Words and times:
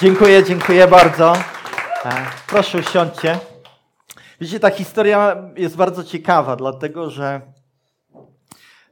Dziękuję, 0.00 0.44
dziękuję 0.44 0.86
bardzo. 0.86 1.34
E, 2.04 2.12
proszę 2.48 2.78
usiądźcie. 2.78 3.38
Wiecie, 4.40 4.60
ta 4.60 4.70
historia 4.70 5.36
jest 5.56 5.76
bardzo 5.76 6.04
ciekawa, 6.04 6.56
dlatego 6.56 7.10
że 7.10 7.40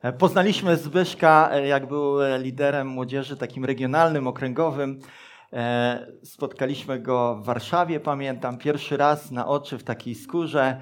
e, 0.03 0.13
poznaliśmy 0.13 0.77
Zbyszka, 0.77 1.49
e, 1.53 1.67
jak 1.67 1.89
był 1.89 2.17
liderem 2.39 2.89
młodzieży 2.89 3.37
takim 3.37 3.65
regionalnym, 3.65 4.27
okręgowym. 4.27 5.01
Spotkaliśmy 6.23 7.01
go 7.01 7.37
w 7.37 7.45
Warszawie, 7.45 8.01
pamiętam, 8.01 8.59
pierwszy 8.59 8.97
raz 8.97 9.31
na 9.31 9.47
oczy 9.47 9.79
w 9.79 9.85
takiej 9.85 10.15
skórze. 10.15 10.81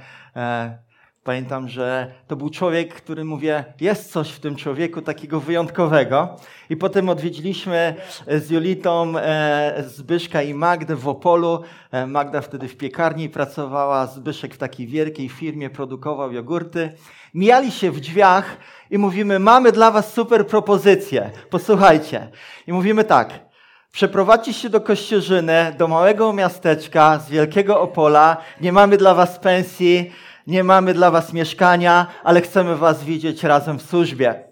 Pamiętam, 1.24 1.68
że 1.68 2.12
to 2.26 2.36
był 2.36 2.50
człowiek, 2.50 2.94
który 2.94 3.24
mówię, 3.24 3.64
jest 3.80 4.12
coś 4.12 4.30
w 4.30 4.40
tym 4.40 4.56
człowieku 4.56 5.02
takiego 5.02 5.40
wyjątkowego. 5.40 6.36
I 6.70 6.76
potem 6.76 7.08
odwiedziliśmy 7.08 7.94
z 8.28 8.50
Julitą 8.50 9.18
e, 9.18 9.84
Zbyszka 9.86 10.42
i 10.42 10.54
Magdę 10.54 10.96
w 10.96 11.08
Opolu. 11.08 11.62
E, 11.90 12.06
Magda 12.06 12.40
wtedy 12.40 12.68
w 12.68 12.76
piekarni 12.76 13.28
pracowała, 13.28 14.06
Zbyszek 14.06 14.54
w 14.54 14.58
takiej 14.58 14.86
wielkiej 14.86 15.28
firmie 15.28 15.70
produkował 15.70 16.32
jogurty. 16.32 16.92
Mijali 17.34 17.70
się 17.70 17.90
w 17.90 18.00
drzwiach 18.00 18.56
i 18.90 18.98
mówimy, 18.98 19.38
mamy 19.38 19.72
dla 19.72 19.90
was 19.90 20.12
super 20.12 20.46
propozycję. 20.46 21.30
Posłuchajcie. 21.50 22.28
I 22.66 22.72
mówimy 22.72 23.04
tak, 23.04 23.52
Przeprowadźcie 23.92 24.52
się 24.52 24.68
do 24.68 24.80
Kościerzyny, 24.80 25.74
do 25.78 25.88
małego 25.88 26.32
miasteczka 26.32 27.18
z 27.18 27.30
Wielkiego 27.30 27.80
Opola. 27.80 28.36
Nie 28.60 28.72
mamy 28.72 28.96
dla 28.96 29.14
was 29.14 29.38
pensji, 29.38 30.12
nie 30.46 30.64
mamy 30.64 30.94
dla 30.94 31.10
was 31.10 31.32
mieszkania, 31.32 32.06
ale 32.24 32.40
chcemy 32.40 32.76
was 32.76 33.04
widzieć 33.04 33.42
razem 33.42 33.78
w 33.78 33.82
służbie. 33.82 34.44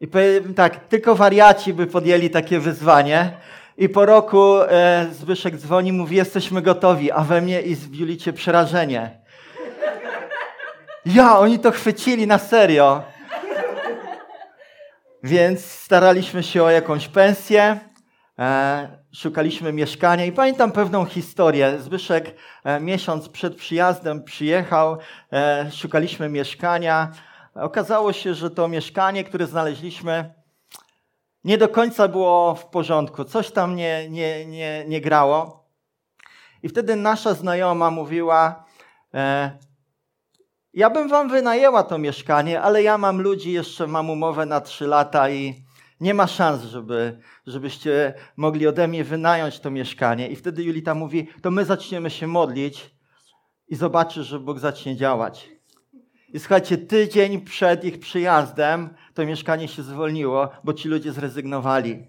I 0.00 0.08
powiem 0.08 0.54
tak, 0.54 0.88
tylko 0.88 1.14
wariaci 1.14 1.74
by 1.74 1.86
podjęli 1.86 2.30
takie 2.30 2.58
wyzwanie. 2.58 3.32
I 3.76 3.88
po 3.88 4.06
roku 4.06 4.56
e, 4.62 5.06
Zbyszek 5.12 5.56
dzwoni, 5.56 5.92
mówi, 5.92 6.16
jesteśmy 6.16 6.62
gotowi, 6.62 7.12
a 7.12 7.20
we 7.20 7.40
mnie 7.40 7.62
i 7.62 7.76
w 7.76 7.94
Julicie 7.94 8.32
przerażenie. 8.32 9.20
Ja, 11.06 11.38
oni 11.38 11.58
to 11.58 11.70
chwycili 11.70 12.26
na 12.26 12.38
serio. 12.38 13.02
Więc 15.22 15.64
staraliśmy 15.64 16.42
się 16.42 16.62
o 16.62 16.70
jakąś 16.70 17.08
pensję. 17.08 17.80
E, 18.38 18.98
szukaliśmy 19.12 19.72
mieszkania 19.72 20.24
i 20.24 20.32
pamiętam 20.32 20.72
pewną 20.72 21.04
historię. 21.04 21.78
Zbyszek 21.80 22.34
e, 22.64 22.80
miesiąc 22.80 23.28
przed 23.28 23.56
przyjazdem 23.56 24.24
przyjechał, 24.24 24.98
e, 25.32 25.70
szukaliśmy 25.70 26.28
mieszkania. 26.28 27.12
Okazało 27.54 28.12
się, 28.12 28.34
że 28.34 28.50
to 28.50 28.68
mieszkanie, 28.68 29.24
które 29.24 29.46
znaleźliśmy, 29.46 30.34
nie 31.44 31.58
do 31.58 31.68
końca 31.68 32.08
było 32.08 32.54
w 32.54 32.66
porządku. 32.66 33.24
Coś 33.24 33.50
tam 33.50 33.76
nie, 33.76 34.10
nie, 34.10 34.46
nie, 34.46 34.84
nie 34.88 35.00
grało. 35.00 35.64
I 36.62 36.68
wtedy 36.68 36.96
nasza 36.96 37.34
znajoma 37.34 37.90
mówiła, 37.90 38.64
ja 40.74 40.90
bym 40.90 41.08
wam 41.08 41.28
wynajęła 41.28 41.82
to 41.82 41.98
mieszkanie, 41.98 42.62
ale 42.62 42.82
ja 42.82 42.98
mam 42.98 43.20
ludzi, 43.20 43.52
jeszcze 43.52 43.86
mam 43.86 44.10
umowę 44.10 44.46
na 44.46 44.60
trzy 44.60 44.86
lata 44.86 45.30
i 45.30 45.64
nie 46.02 46.14
ma 46.14 46.26
szans, 46.26 46.62
żeby, 46.62 47.18
żebyście 47.46 48.14
mogli 48.36 48.66
ode 48.66 48.88
mnie 48.88 49.04
wynająć 49.04 49.60
to 49.60 49.70
mieszkanie. 49.70 50.28
I 50.28 50.36
wtedy 50.36 50.62
Julita 50.62 50.94
mówi, 50.94 51.28
to 51.42 51.50
my 51.50 51.64
zaczniemy 51.64 52.10
się 52.10 52.26
modlić 52.26 52.94
i 53.68 53.76
zobaczysz, 53.76 54.26
że 54.26 54.40
Bóg 54.40 54.58
zacznie 54.58 54.96
działać. 54.96 55.48
I 56.28 56.38
słuchajcie, 56.38 56.78
tydzień 56.78 57.40
przed 57.40 57.84
ich 57.84 57.98
przyjazdem 57.98 58.94
to 59.14 59.26
mieszkanie 59.26 59.68
się 59.68 59.82
zwolniło, 59.82 60.48
bo 60.64 60.72
ci 60.72 60.88
ludzie 60.88 61.12
zrezygnowali. 61.12 62.06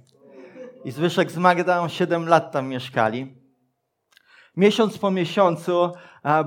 I 0.85 0.91
Zwyszek 0.91 1.31
z 1.31 1.37
Magdą 1.37 1.87
7 1.87 2.27
lat 2.27 2.51
tam 2.51 2.67
mieszkali. 2.67 3.35
Miesiąc 4.57 4.97
po 4.97 5.11
miesiącu 5.11 5.91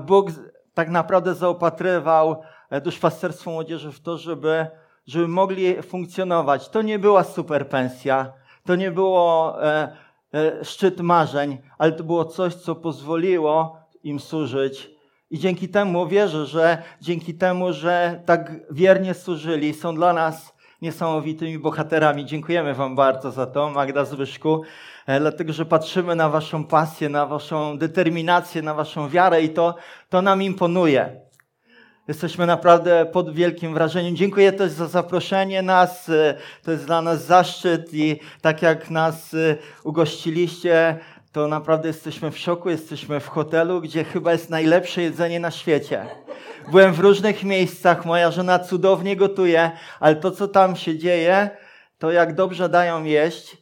Bóg 0.05 0.29
tak 0.73 0.89
naprawdę 0.89 1.35
zaopatrywał 1.35 2.41
e, 2.69 2.81
duszpasterstwo 2.81 3.51
młodzieży 3.51 3.91
w 3.91 3.99
to, 3.99 4.17
żeby 4.17 4.67
żeby 5.07 5.27
mogli 5.27 5.81
funkcjonować. 5.81 6.69
To 6.69 6.81
nie 6.81 6.99
była 6.99 7.23
super 7.23 7.69
pensja, 7.69 8.33
to 8.65 8.75
nie 8.75 8.91
było 8.91 9.55
e, 9.63 9.97
e, 10.33 10.65
szczyt 10.65 11.01
marzeń, 11.01 11.57
ale 11.77 11.91
to 11.91 12.03
było 12.03 12.25
coś, 12.25 12.53
co 12.53 12.75
pozwoliło 12.75 13.79
im 14.03 14.19
służyć. 14.19 14.89
I 15.29 15.39
dzięki 15.39 15.69
temu 15.69 16.07
wierzę, 16.07 16.45
że 16.45 16.83
dzięki 17.01 17.33
temu, 17.33 17.73
że 17.73 18.23
tak 18.25 18.51
wiernie 18.71 19.13
służyli, 19.13 19.73
są 19.73 19.95
dla 19.95 20.13
nas 20.13 20.57
niesamowitymi 20.81 21.59
bohaterami. 21.59 22.25
Dziękujemy 22.25 22.73
Wam 22.73 22.95
bardzo 22.95 23.31
za 23.31 23.45
to, 23.45 23.69
Magda 23.69 24.05
Zbyszku, 24.05 24.61
e, 25.07 25.19
dlatego 25.19 25.53
że 25.53 25.65
patrzymy 25.65 26.15
na 26.15 26.29
Waszą 26.29 26.63
pasję, 26.63 27.09
na 27.09 27.25
Waszą 27.25 27.77
determinację, 27.77 28.61
na 28.61 28.73
Waszą 28.73 29.09
wiarę 29.09 29.41
i 29.41 29.49
to, 29.49 29.75
to 30.09 30.21
nam 30.21 30.41
imponuje. 30.41 31.26
Jesteśmy 32.07 32.45
naprawdę 32.45 33.05
pod 33.05 33.33
wielkim 33.33 33.73
wrażeniem. 33.73 34.15
Dziękuję 34.15 34.51
też 34.51 34.71
za 34.71 34.87
zaproszenie 34.87 35.61
nas. 35.61 36.11
To 36.63 36.71
jest 36.71 36.85
dla 36.85 37.01
nas 37.01 37.25
zaszczyt 37.25 37.93
i 37.93 38.19
tak 38.41 38.61
jak 38.61 38.89
nas 38.89 39.33
y, 39.33 39.57
ugościliście, 39.83 40.99
to 41.31 41.47
naprawdę 41.47 41.87
jesteśmy 41.87 42.31
w 42.31 42.37
szoku. 42.37 42.69
Jesteśmy 42.69 43.19
w 43.19 43.27
hotelu, 43.27 43.81
gdzie 43.81 44.03
chyba 44.03 44.31
jest 44.31 44.49
najlepsze 44.49 45.01
jedzenie 45.01 45.39
na 45.39 45.51
świecie. 45.51 46.05
Byłem 46.71 46.93
w 46.93 46.99
różnych 46.99 47.43
miejscach, 47.43 48.05
moja 48.05 48.31
żona 48.31 48.59
cudownie 48.59 49.15
gotuje, 49.15 49.71
ale 49.99 50.15
to, 50.15 50.31
co 50.31 50.47
tam 50.47 50.75
się 50.75 50.97
dzieje, 50.97 51.49
to 51.99 52.11
jak 52.11 52.35
dobrze 52.35 52.69
dają 52.69 53.03
jeść, 53.03 53.57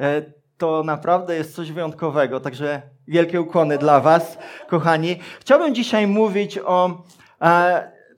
e, 0.00 0.22
to 0.58 0.82
naprawdę 0.82 1.36
jest 1.36 1.54
coś 1.54 1.72
wyjątkowego. 1.72 2.40
Także 2.40 2.82
wielkie 3.08 3.40
ukłony 3.40 3.78
dla 3.78 4.00
Was, 4.00 4.38
kochani. 4.68 5.20
Chciałbym 5.40 5.74
dzisiaj 5.74 6.06
mówić 6.06 6.58
o 6.58 7.04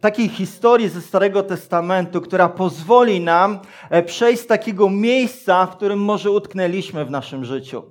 takiej 0.00 0.28
historii 0.28 0.88
ze 0.88 1.00
Starego 1.00 1.42
Testamentu, 1.42 2.20
która 2.20 2.48
pozwoli 2.48 3.20
nam 3.20 3.58
e, 3.90 4.02
przejść 4.02 4.42
z 4.42 4.46
takiego 4.46 4.90
miejsca, 4.90 5.66
w 5.66 5.76
którym 5.76 5.98
może 5.98 6.30
utknęliśmy 6.30 7.04
w 7.04 7.10
naszym 7.10 7.44
życiu. 7.44 7.82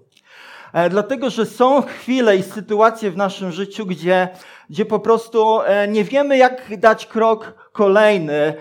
E, 0.74 0.90
dlatego, 0.90 1.29
że 1.29 1.45
są 1.45 1.81
chwile 1.81 2.38
i 2.38 2.44
sytuacje 2.44 3.12
w 3.12 3.18
naszym 3.18 3.51
życiu, 3.51 3.85
gdzie, 3.85 4.28
gdzie 4.69 4.85
po 4.85 5.00
prostu 5.00 5.59
nie 5.88 6.03
wiemy, 6.03 6.38
jak 6.38 6.79
dać 6.79 7.06
krok 7.06 7.69
kolejny, 7.72 8.53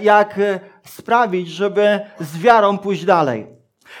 jak 0.00 0.40
sprawić, 0.84 1.48
żeby 1.48 2.00
z 2.20 2.38
wiarą 2.38 2.78
pójść 2.78 3.04
dalej. 3.04 3.46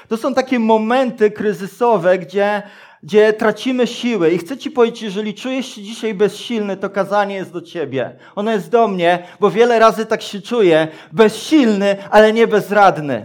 To 0.08 0.16
są 0.16 0.34
takie 0.34 0.58
momenty 0.58 1.30
kryzysowe, 1.30 2.18
gdzie 2.18 2.62
gdzie 3.02 3.32
tracimy 3.32 3.86
siły. 3.86 4.30
I 4.30 4.38
chcę 4.38 4.56
Ci 4.56 4.70
powiedzieć, 4.70 5.02
jeżeli 5.02 5.34
czujesz 5.34 5.74
się 5.74 5.82
dzisiaj 5.82 6.14
bezsilny, 6.14 6.76
to 6.76 6.90
kazanie 6.90 7.34
jest 7.34 7.52
do 7.52 7.62
Ciebie. 7.62 8.16
Ono 8.36 8.50
jest 8.50 8.70
do 8.70 8.88
mnie, 8.88 9.26
bo 9.40 9.50
wiele 9.50 9.78
razy 9.78 10.06
tak 10.06 10.22
się 10.22 10.40
czuję. 10.40 10.88
Bezsilny, 11.12 11.96
ale 12.10 12.32
nie 12.32 12.46
bezradny. 12.46 13.22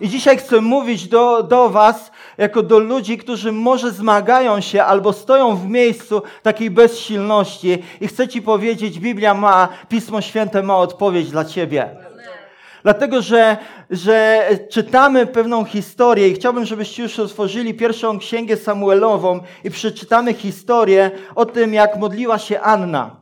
I 0.00 0.08
dzisiaj 0.08 0.36
chcę 0.36 0.60
mówić 0.60 1.08
do, 1.08 1.42
do 1.42 1.70
Was, 1.70 2.10
jako 2.38 2.62
do 2.62 2.78
ludzi, 2.78 3.18
którzy 3.18 3.52
może 3.52 3.90
zmagają 3.92 4.60
się 4.60 4.82
albo 4.82 5.12
stoją 5.12 5.56
w 5.56 5.68
miejscu 5.68 6.22
takiej 6.42 6.70
bezsilności. 6.70 7.82
I 8.00 8.08
chcę 8.08 8.28
Ci 8.28 8.42
powiedzieć, 8.42 9.00
Biblia 9.00 9.34
ma, 9.34 9.68
Pismo 9.88 10.20
Święte 10.20 10.62
ma 10.62 10.76
odpowiedź 10.76 11.30
dla 11.30 11.44
Ciebie. 11.44 12.03
Dlatego, 12.84 13.22
że, 13.22 13.56
że 13.90 14.48
czytamy 14.70 15.26
pewną 15.26 15.64
historię 15.64 16.28
i 16.28 16.34
chciałbym, 16.34 16.64
żebyście 16.64 17.02
już 17.02 17.18
otworzyli 17.18 17.74
pierwszą 17.74 18.18
księgę 18.18 18.56
Samuelową 18.56 19.40
i 19.64 19.70
przeczytamy 19.70 20.34
historię 20.34 21.10
o 21.34 21.46
tym, 21.46 21.74
jak 21.74 21.96
modliła 21.96 22.38
się 22.38 22.60
Anna. 22.60 23.16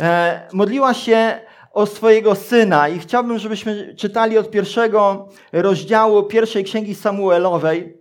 E, 0.00 0.40
modliła 0.52 0.94
się 0.94 1.40
o 1.72 1.86
swojego 1.86 2.34
syna 2.34 2.88
i 2.88 2.98
chciałbym, 2.98 3.38
żebyśmy 3.38 3.94
czytali 3.94 4.38
od 4.38 4.50
pierwszego 4.50 5.28
rozdziału 5.52 6.22
pierwszej 6.22 6.64
księgi 6.64 6.94
Samuelowej. 6.94 7.98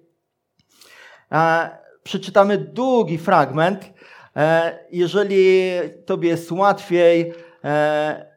E, 1.32 1.70
przeczytamy 2.04 2.58
długi 2.58 3.18
fragment. 3.18 3.94
E, 4.36 4.80
jeżeli 4.92 5.72
tobie 6.06 6.30
jest 6.30 6.52
łatwiej, 6.52 7.34
e, 7.64 8.31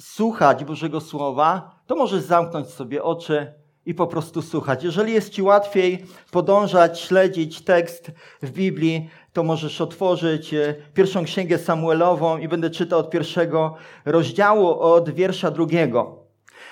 słuchać 0.00 0.64
Bożego 0.64 1.00
Słowa, 1.00 1.80
to 1.86 1.96
możesz 1.96 2.22
zamknąć 2.22 2.68
sobie 2.68 3.02
oczy 3.02 3.52
i 3.86 3.94
po 3.94 4.06
prostu 4.06 4.42
słuchać. 4.42 4.84
Jeżeli 4.84 5.12
jest 5.12 5.30
Ci 5.30 5.42
łatwiej 5.42 6.04
podążać, 6.30 7.00
śledzić 7.00 7.60
tekst 7.60 8.10
w 8.42 8.50
Biblii, 8.50 9.10
to 9.32 9.42
możesz 9.42 9.80
otworzyć 9.80 10.54
e, 10.54 10.74
pierwszą 10.94 11.24
księgę 11.24 11.58
Samuelową 11.58 12.38
i 12.38 12.48
będę 12.48 12.70
czytał 12.70 12.98
od 12.98 13.10
pierwszego 13.10 13.74
rozdziału, 14.04 14.80
od 14.80 15.10
wiersza 15.10 15.50
drugiego. 15.50 16.26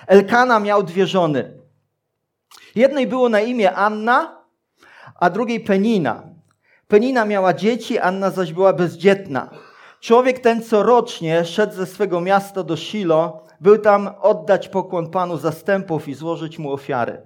Elkana 0.07 0.61
miał 0.61 0.83
dwie 0.83 1.07
żony. 1.07 1.59
Jednej 2.75 3.07
było 3.07 3.29
na 3.29 3.41
imię 3.41 3.73
Anna, 3.73 4.45
a 5.21 5.31
drugiej 5.31 5.61
Penina. 5.61 6.23
Penina 6.89 7.25
miała 7.25 7.55
dzieci, 7.55 7.99
Anna 7.99 8.31
zaś 8.31 8.53
była 8.53 8.73
bezdzietna. 8.73 9.51
Człowiek 10.05 10.39
ten 10.39 10.63
corocznie 10.63 11.45
szedł 11.45 11.75
ze 11.75 11.87
swego 11.87 12.21
miasta 12.21 12.63
do 12.63 12.77
Shilo, 12.77 13.43
był 13.61 13.79
tam 13.79 14.11
oddać 14.21 14.69
pokłon 14.69 15.11
Panu 15.11 15.37
zastępów 15.37 16.09
i 16.09 16.15
złożyć 16.15 16.59
mu 16.59 16.73
ofiary. 16.73 17.23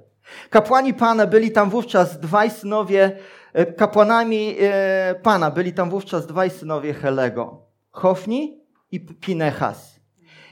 Kapłani 0.50 0.94
Pana 0.94 1.26
byli 1.26 1.50
tam 1.50 1.70
wówczas 1.70 2.20
dwaj 2.20 2.50
synowie, 2.50 3.18
e, 3.52 3.66
kapłanami 3.66 4.56
e, 4.60 5.14
Pana 5.22 5.50
byli 5.50 5.72
tam 5.72 5.90
wówczas 5.90 6.26
dwaj 6.26 6.50
synowie 6.50 6.94
Helego. 6.94 7.62
Hofni 7.90 8.60
i 8.90 9.00
Pinechas. 9.00 10.00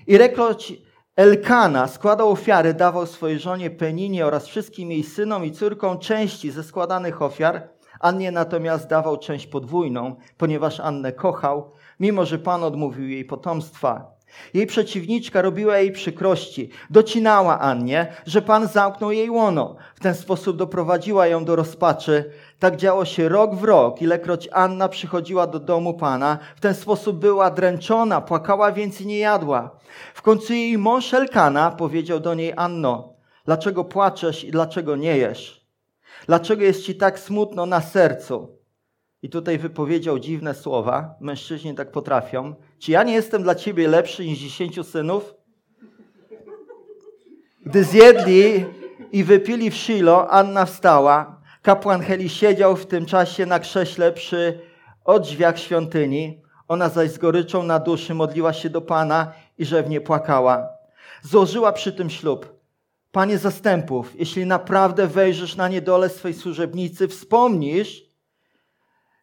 I 0.06 0.18
rekroć 0.18 0.72
Elkana 1.16 1.88
składał 1.88 2.30
ofiary, 2.30 2.74
dawał 2.74 3.06
swojej 3.06 3.38
żonie 3.38 3.70
Peninie 3.70 4.26
oraz 4.26 4.46
wszystkim 4.46 4.90
jej 4.90 5.02
synom 5.02 5.44
i 5.44 5.52
córkom 5.52 5.98
części 5.98 6.50
ze 6.50 6.62
składanych 6.62 7.22
ofiar. 7.22 7.68
Annie 8.00 8.32
natomiast 8.32 8.88
dawał 8.88 9.16
część 9.16 9.46
podwójną, 9.46 10.16
ponieważ 10.36 10.80
Annę 10.80 11.12
kochał, 11.12 11.72
mimo 12.00 12.24
że 12.24 12.38
Pan 12.38 12.64
odmówił 12.64 13.08
jej 13.08 13.24
potomstwa. 13.24 14.16
Jej 14.54 14.66
przeciwniczka 14.66 15.42
robiła 15.42 15.78
jej 15.78 15.92
przykrości, 15.92 16.70
docinała 16.90 17.60
Annie, 17.60 18.12
że 18.26 18.42
Pan 18.42 18.68
zamknął 18.68 19.12
jej 19.12 19.30
łono. 19.30 19.76
W 19.94 20.00
ten 20.00 20.14
sposób 20.14 20.56
doprowadziła 20.56 21.26
ją 21.26 21.44
do 21.44 21.56
rozpaczy. 21.56 22.30
Tak 22.58 22.76
działo 22.76 23.04
się 23.04 23.28
rok 23.28 23.54
w 23.54 23.64
rok, 23.64 24.02
ilekroć 24.02 24.48
Anna 24.52 24.88
przychodziła 24.88 25.46
do 25.46 25.60
domu 25.60 25.94
Pana. 25.94 26.38
W 26.56 26.60
ten 26.60 26.74
sposób 26.74 27.18
była 27.18 27.50
dręczona, 27.50 28.20
płakała, 28.20 28.72
więc 28.72 29.00
nie 29.00 29.18
jadła. 29.18 29.78
W 30.14 30.22
końcu 30.22 30.52
jej 30.52 30.78
mąż 30.78 31.14
Elkana 31.14 31.70
powiedział 31.70 32.20
do 32.20 32.34
niej, 32.34 32.52
Anno, 32.56 33.14
dlaczego 33.44 33.84
płaczesz 33.84 34.44
i 34.44 34.50
dlaczego 34.50 34.96
nie 34.96 35.16
jesz? 35.16 35.66
Dlaczego 36.26 36.62
jest 36.62 36.82
ci 36.82 36.94
tak 36.94 37.18
smutno 37.18 37.66
na 37.66 37.80
sercu? 37.80 38.56
I 39.26 39.30
tutaj 39.30 39.58
wypowiedział 39.58 40.18
dziwne 40.18 40.54
słowa. 40.54 41.14
Mężczyźni 41.20 41.74
tak 41.74 41.90
potrafią. 41.90 42.54
Czy 42.78 42.92
ja 42.92 43.02
nie 43.02 43.12
jestem 43.12 43.42
dla 43.42 43.54
ciebie 43.54 43.88
lepszy 43.88 44.26
niż 44.26 44.38
dziesięciu 44.38 44.84
synów? 44.84 45.34
Gdy 47.66 47.84
zjedli 47.84 48.64
i 49.12 49.24
wypili 49.24 49.70
w 49.70 49.76
Shilo, 49.76 50.30
Anna 50.30 50.64
wstała. 50.64 51.40
Kapłan 51.62 52.00
Heli 52.00 52.28
siedział 52.28 52.76
w 52.76 52.86
tym 52.86 53.06
czasie 53.06 53.46
na 53.46 53.58
krześle 53.58 54.12
przy 54.12 54.60
odrzwiach 55.04 55.58
świątyni. 55.58 56.42
Ona 56.68 56.88
zaś 56.88 57.10
z 57.10 57.18
goryczą 57.18 57.62
na 57.62 57.78
duszy 57.78 58.14
modliła 58.14 58.52
się 58.52 58.70
do 58.70 58.80
Pana 58.80 59.32
i 59.58 59.64
rzewnie 59.64 60.00
płakała. 60.00 60.68
Złożyła 61.22 61.72
przy 61.72 61.92
tym 61.92 62.10
ślub. 62.10 62.60
Panie 63.12 63.38
zastępów, 63.38 64.12
jeśli 64.18 64.46
naprawdę 64.46 65.06
wejrzysz 65.06 65.56
na 65.56 65.68
niedole 65.68 66.08
swej 66.08 66.34
służebnicy, 66.34 67.08
wspomnisz, 67.08 68.05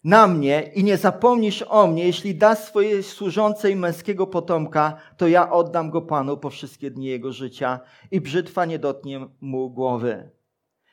na 0.04 0.28
mnie 0.28 0.72
i 0.76 0.84
nie 0.84 0.98
zapomnisz 0.98 1.64
o 1.68 1.88
mnie, 1.88 2.06
jeśli 2.06 2.36
dasz 2.36 2.60
swojej 2.60 3.04
służącej 3.04 3.76
męskiego 3.76 4.28
potomka, 4.28 4.98
to 5.18 5.28
ja 5.28 5.52
oddam 5.52 5.90
go 5.90 6.02
Panu 6.02 6.38
po 6.38 6.50
wszystkie 6.50 6.92
dni 6.92 7.06
jego 7.06 7.32
życia 7.32 7.80
i 8.12 8.22
brzytwa 8.22 8.66
nie 8.66 8.80
dotnie 8.80 9.28
mu 9.42 9.70
głowy. 9.70 10.30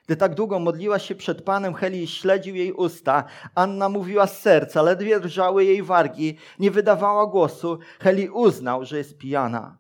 Gdy 0.06 0.16
tak 0.16 0.34
długo 0.34 0.58
modliła 0.58 0.98
się 0.98 1.14
przed 1.14 1.42
Panem, 1.42 1.74
Heli 1.74 2.06
śledził 2.06 2.56
jej 2.56 2.72
usta. 2.72 3.24
Anna 3.54 3.88
mówiła 3.88 4.26
z 4.26 4.40
serca, 4.40 4.82
ledwie 4.82 5.20
drżały 5.20 5.64
jej 5.64 5.82
wargi, 5.82 6.36
nie 6.58 6.70
wydawała 6.70 7.26
głosu. 7.26 7.78
Heli 8.00 8.28
uznał, 8.28 8.84
że 8.84 8.98
jest 8.98 9.18
pijana. 9.18 9.78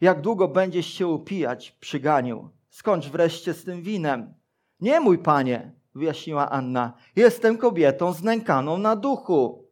Jak 0.00 0.20
długo 0.20 0.48
będziesz 0.48 0.86
się 0.86 1.06
upijać 1.06 1.70
przy 1.80 2.00
ganiu? 2.00 2.50
Skończ 2.70 3.06
wreszcie 3.06 3.54
z 3.54 3.64
tym 3.64 3.82
winem. 3.82 4.34
Nie 4.80 5.00
mój 5.00 5.18
panie, 5.18 5.72
wyjaśniła 5.94 6.50
Anna. 6.50 6.92
Jestem 7.16 7.58
kobietą 7.58 8.12
znękaną 8.12 8.78
na 8.78 8.96
duchu. 8.96 9.68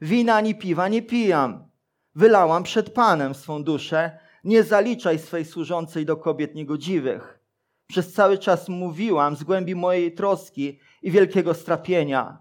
Wina 0.00 0.34
ani 0.34 0.54
piwa 0.54 0.88
nie 0.88 1.02
pijam. 1.02 1.68
Wylałam 2.14 2.62
przed 2.62 2.90
Panem 2.90 3.34
swą 3.34 3.64
duszę. 3.64 4.18
Nie 4.44 4.62
zaliczaj 4.62 5.18
swej 5.18 5.44
służącej 5.44 6.06
do 6.06 6.16
kobiet 6.16 6.54
niegodziwych. 6.54 7.40
Przez 7.86 8.12
cały 8.12 8.38
czas 8.38 8.68
mówiłam 8.68 9.36
z 9.36 9.44
głębi 9.44 9.74
mojej 9.74 10.14
troski 10.14 10.78
i 11.02 11.10
wielkiego 11.10 11.54
strapienia. 11.54 12.38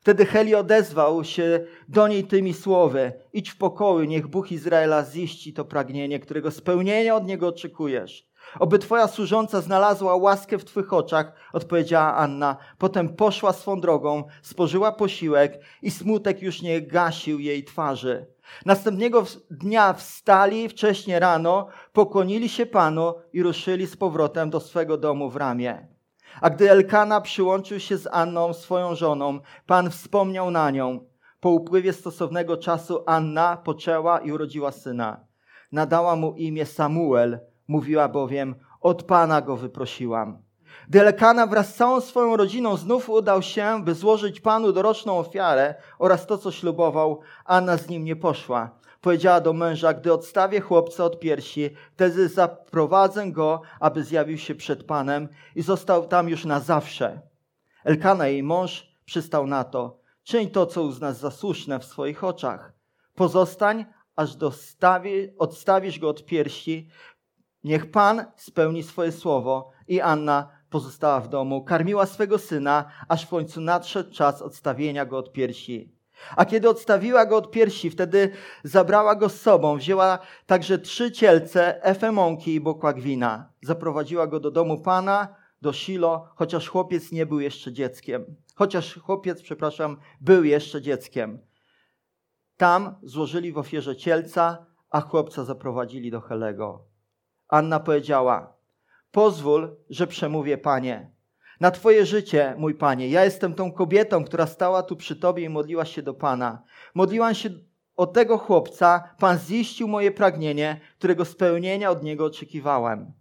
Wtedy 0.00 0.26
Heli 0.26 0.54
odezwał 0.54 1.24
się 1.24 1.66
do 1.88 2.08
niej 2.08 2.24
tymi 2.24 2.54
słowy: 2.54 3.12
Idź 3.32 3.50
w 3.50 3.56
pokoju, 3.56 4.04
niech 4.04 4.26
Bóg 4.26 4.52
Izraela 4.52 5.04
ziści 5.04 5.52
to 5.52 5.64
pragnienie, 5.64 6.18
którego 6.18 6.50
spełnienia 6.50 7.16
od 7.16 7.26
niego 7.26 7.48
oczekujesz. 7.48 8.28
Oby 8.58 8.78
twoja 8.78 9.08
służąca 9.08 9.60
znalazła 9.60 10.16
łaskę 10.16 10.58
w 10.58 10.64
twych 10.64 10.92
oczach, 10.92 11.32
odpowiedziała 11.52 12.16
Anna. 12.16 12.56
Potem 12.78 13.08
poszła 13.08 13.52
swą 13.52 13.80
drogą, 13.80 14.24
spożyła 14.42 14.92
posiłek 14.92 15.60
i 15.82 15.90
smutek 15.90 16.42
już 16.42 16.62
nie 16.62 16.82
gasił 16.82 17.40
jej 17.40 17.64
twarzy. 17.64 18.26
Następnego 18.66 19.24
dnia 19.50 19.92
wstali 19.92 20.68
wcześnie 20.68 21.20
rano, 21.20 21.68
pokłonili 21.92 22.48
się 22.48 22.66
Panu 22.66 23.14
i 23.32 23.42
ruszyli 23.42 23.86
z 23.86 23.96
powrotem 23.96 24.50
do 24.50 24.60
swego 24.60 24.98
domu 24.98 25.30
w 25.30 25.36
Ramie. 25.36 25.88
A 26.40 26.50
gdy 26.50 26.70
Elkana 26.70 27.20
przyłączył 27.20 27.80
się 27.80 27.96
z 27.96 28.06
Anną, 28.06 28.52
swoją 28.52 28.94
żoną, 28.94 29.40
Pan 29.66 29.90
wspomniał 29.90 30.50
na 30.50 30.70
nią. 30.70 31.00
Po 31.40 31.50
upływie 31.50 31.92
stosownego 31.92 32.56
czasu 32.56 33.04
Anna 33.06 33.56
poczęła 33.56 34.18
i 34.18 34.32
urodziła 34.32 34.72
syna. 34.72 35.26
Nadała 35.72 36.16
mu 36.16 36.34
imię 36.34 36.66
Samuel, 36.66 37.38
Mówiła 37.68 38.08
bowiem, 38.08 38.54
od 38.80 39.02
Pana 39.02 39.40
go 39.40 39.56
wyprosiłam. 39.56 40.38
Gdy 40.88 41.00
Elkana 41.00 41.46
wraz 41.46 41.74
z 41.74 41.74
całą 41.74 42.00
swoją 42.00 42.36
rodziną 42.36 42.76
znów 42.76 43.10
udał 43.10 43.42
się, 43.42 43.84
by 43.84 43.94
złożyć 43.94 44.40
Panu 44.40 44.72
doroczną 44.72 45.18
ofiarę 45.18 45.74
oraz 45.98 46.26
to, 46.26 46.38
co 46.38 46.52
ślubował, 46.52 47.20
Anna 47.44 47.76
z 47.76 47.88
nim 47.88 48.04
nie 48.04 48.16
poszła. 48.16 48.70
Powiedziała 49.00 49.40
do 49.40 49.52
męża, 49.52 49.94
gdy 49.94 50.12
odstawię 50.12 50.60
chłopca 50.60 51.04
od 51.04 51.20
piersi, 51.20 51.70
wtedy 51.92 52.28
zaprowadzę 52.28 53.32
go, 53.32 53.62
aby 53.80 54.04
zjawił 54.04 54.38
się 54.38 54.54
przed 54.54 54.84
Panem 54.84 55.28
i 55.54 55.62
został 55.62 56.06
tam 56.06 56.28
już 56.28 56.44
na 56.44 56.60
zawsze. 56.60 57.20
Elkana, 57.84 58.26
jej 58.26 58.42
mąż, 58.42 58.88
przystał 59.04 59.46
na 59.46 59.64
to. 59.64 59.98
Czyń 60.22 60.50
to, 60.50 60.66
co 60.66 60.82
uznasz 60.82 61.16
za 61.16 61.30
słuszne 61.30 61.78
w 61.78 61.84
swoich 61.84 62.24
oczach. 62.24 62.72
Pozostań, 63.14 63.84
aż 64.16 64.36
dostawi, 64.36 65.28
odstawisz 65.38 65.98
go 65.98 66.08
od 66.08 66.26
piersi, 66.26 66.88
Niech 67.64 67.90
Pan 67.90 68.24
spełni 68.36 68.82
swoje 68.82 69.12
słowo. 69.12 69.70
I 69.88 70.00
Anna 70.00 70.48
pozostała 70.70 71.20
w 71.20 71.28
domu, 71.28 71.64
karmiła 71.64 72.06
swego 72.06 72.38
syna, 72.38 72.84
aż 73.08 73.26
w 73.26 73.28
końcu 73.28 73.60
nadszedł 73.60 74.12
czas 74.12 74.42
odstawienia 74.42 75.06
go 75.06 75.18
od 75.18 75.32
piersi. 75.32 75.94
A 76.36 76.44
kiedy 76.44 76.68
odstawiła 76.68 77.26
go 77.26 77.36
od 77.36 77.50
piersi, 77.50 77.90
wtedy 77.90 78.30
zabrała 78.64 79.14
go 79.14 79.28
z 79.28 79.40
sobą, 79.40 79.76
wzięła 79.76 80.18
także 80.46 80.78
trzy 80.78 81.12
cielce, 81.12 81.84
efę 81.84 82.12
mąki 82.12 82.54
i 82.54 82.60
bokłak 82.60 83.00
wina. 83.00 83.52
Zaprowadziła 83.62 84.26
go 84.26 84.40
do 84.40 84.50
domu 84.50 84.80
Pana, 84.80 85.28
do 85.62 85.72
Silo, 85.72 86.28
chociaż 86.36 86.68
chłopiec 86.68 87.12
nie 87.12 87.26
był 87.26 87.40
jeszcze 87.40 87.72
dzieckiem. 87.72 88.36
Chociaż 88.54 88.98
chłopiec, 88.98 89.42
przepraszam, 89.42 89.96
był 90.20 90.44
jeszcze 90.44 90.82
dzieckiem. 90.82 91.38
Tam 92.56 92.94
złożyli 93.02 93.52
w 93.52 93.58
ofierze 93.58 93.96
cielca, 93.96 94.66
a 94.90 95.00
chłopca 95.00 95.44
zaprowadzili 95.44 96.10
do 96.10 96.20
Helego. 96.20 96.93
Anna 97.54 97.80
powiedziała: 97.80 98.56
Pozwól, 99.10 99.76
że 99.90 100.06
przemówię, 100.06 100.58
panie. 100.58 101.10
Na 101.60 101.70
Twoje 101.70 102.06
życie, 102.06 102.54
mój 102.58 102.74
panie. 102.74 103.08
Ja 103.08 103.24
jestem 103.24 103.54
tą 103.54 103.72
kobietą, 103.72 104.24
która 104.24 104.46
stała 104.46 104.82
tu 104.82 104.96
przy 104.96 105.16
Tobie 105.16 105.44
i 105.44 105.48
modliła 105.48 105.84
się 105.84 106.02
do 106.02 106.14
Pana. 106.14 106.62
Modliłam 106.94 107.34
się 107.34 107.50
o 107.96 108.06
tego 108.06 108.38
chłopca. 108.38 109.14
Pan 109.18 109.38
ziścił 109.38 109.88
moje 109.88 110.10
pragnienie, 110.10 110.80
którego 110.98 111.24
spełnienia 111.24 111.90
od 111.90 112.02
niego 112.02 112.24
oczekiwałem. 112.24 113.12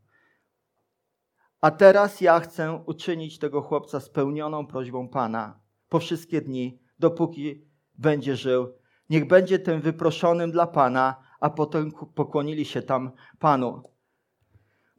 A 1.62 1.72
teraz 1.72 2.22
ja 2.22 2.40
chcę 2.40 2.84
uczynić 2.86 3.40
tego 3.40 3.62
chłopca 3.62 4.00
spełnioną 4.00 4.68
prośbą 4.68 5.10
Pana 5.10 5.60
po 5.90 6.00
wszystkie 6.00 6.42
dni, 6.42 6.80
dopóki 7.00 7.66
będzie 7.96 8.36
żył. 8.36 8.74
Niech 9.10 9.28
będzie 9.28 9.60
tym 9.60 9.82
wyproszonym 9.82 10.52
dla 10.52 10.68
Pana, 10.68 11.16
a 11.40 11.50
potem 11.50 11.92
pokłonili 12.16 12.66
się 12.66 12.82
tam 12.82 13.12
Panu. 13.40 13.93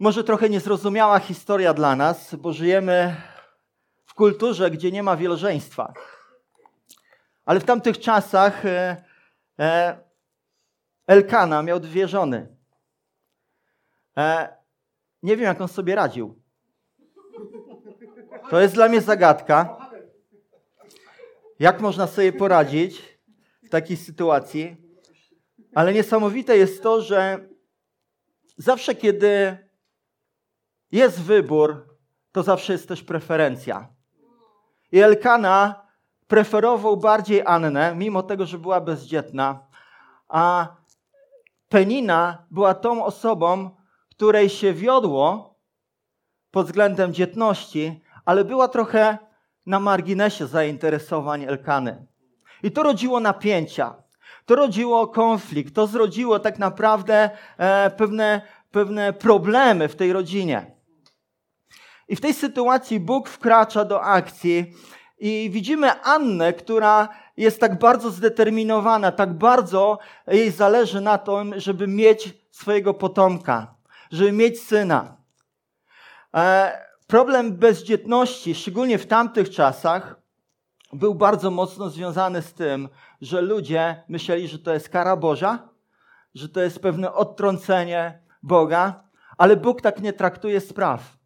Może 0.05 0.25
trochę 0.25 0.49
niezrozumiała 0.49 1.19
historia 1.19 1.75
dla 1.75 1.97
nas, 1.97 2.35
bo 2.35 2.53
żyjemy 2.53 3.17
w 4.05 4.15
kulturze, 4.15 4.71
gdzie 4.71 4.93
nie 4.93 5.03
ma 5.03 5.17
wielożeństwa. 5.17 5.93
Ale 7.45 7.61
w 7.61 7.65
tamtych 7.65 7.99
czasach 7.99 8.67
e, 8.67 9.05
e, 9.59 9.99
Elkana 11.07 11.63
miał 11.63 11.81
dwie 11.81 12.09
żony. 12.09 12.57
E, 14.17 14.57
nie 15.23 15.37
wiem, 15.37 15.45
jak 15.45 15.61
on 15.61 15.69
sobie 15.69 15.95
radził. 15.95 16.43
To 18.51 18.61
jest 18.61 18.75
dla 18.75 18.89
mnie 18.89 19.01
zagadka. 19.01 19.77
Jak 21.59 21.81
można 21.81 22.07
sobie 22.07 22.33
poradzić 22.33 23.19
w 23.63 23.69
takiej 23.69 23.97
sytuacji? 23.97 24.77
Ale 25.75 25.93
niesamowite 25.93 26.57
jest 26.57 26.83
to, 26.83 27.03
że 27.03 27.49
zawsze, 28.59 28.95
kiedy 28.95 29.64
jest 30.95 31.23
wybór, 31.23 31.97
to 32.33 32.43
zawsze 32.43 32.73
jest 32.73 32.89
też 32.89 33.03
preferencja. 33.03 33.89
I 34.93 35.01
Elkana 35.01 35.87
preferował 36.27 36.97
bardziej 36.97 37.43
Annę, 37.47 37.95
mimo 37.97 38.23
tego, 38.23 38.47
że 38.47 38.59
była 38.59 38.81
bezdzietna, 38.81 39.67
a 40.29 40.67
Penina 41.69 42.47
była 42.51 42.75
tą 42.75 43.05
osobą, 43.05 43.71
której 44.11 44.49
się 44.49 44.73
wiodło 44.73 45.55
pod 46.51 46.67
względem 46.67 47.15
dzietności, 47.15 48.03
ale 48.25 48.45
była 48.45 48.69
trochę 48.69 49.19
na 49.67 49.81
marginesie 49.81 50.47
zainteresowań 50.47 51.45
Elkany. 51.45 52.07
I 52.63 52.71
to 52.71 52.83
rodziło 52.83 53.21
napięcia, 53.21 53.95
to 54.47 54.55
rodziło 54.55 55.09
konflikt, 55.09 55.75
to 55.75 55.87
zrodziło 55.87 56.39
tak 56.39 56.59
naprawdę 56.59 57.31
e, 57.59 57.91
pewne, 57.91 58.41
pewne 58.71 59.13
problemy 59.13 59.89
w 59.89 59.97
tej 59.97 60.13
rodzinie. 60.13 60.75
I 62.09 62.17
w 62.17 62.21
tej 62.21 62.35
sytuacji 62.35 63.01
Bóg 63.01 63.29
wkracza 63.29 63.85
do 63.85 64.03
akcji 64.03 64.75
i 65.19 65.51
widzimy 65.53 66.03
Annę, 66.03 66.53
która 66.53 67.09
jest 67.37 67.61
tak 67.61 67.79
bardzo 67.79 68.11
zdeterminowana, 68.11 69.13
tak 69.13 69.33
bardzo 69.33 69.99
jej 70.27 70.51
zależy 70.51 71.01
na 71.01 71.19
tym, 71.19 71.61
żeby 71.61 71.87
mieć 71.87 72.35
swojego 72.51 72.95
potomka, 72.95 73.75
żeby 74.11 74.33
mieć 74.33 74.63
syna. 74.63 75.17
E, 76.35 76.73
problem 77.07 77.57
bezdzietności, 77.57 78.55
szczególnie 78.55 78.99
w 78.99 79.07
tamtych 79.07 79.51
czasach, 79.51 80.25
był 80.93 81.15
bardzo 81.15 81.51
mocno 81.51 81.91
związany 81.91 82.43
z 82.43 82.53
tym, 82.53 82.89
że 83.21 83.41
ludzie 83.41 84.03
myśleli, 84.09 84.49
że 84.49 84.59
to 84.59 84.75
jest 84.75 84.89
kara 84.89 85.17
Boża, 85.17 85.69
że 86.35 86.49
to 86.49 86.61
jest 86.61 86.83
pewne 86.83 87.13
odtrącenie 87.13 88.19
Boga, 88.43 89.05
ale 89.39 89.57
Bóg 89.57 89.83
tak 89.83 90.01
nie 90.01 90.13
traktuje 90.13 90.61
spraw. 90.61 91.17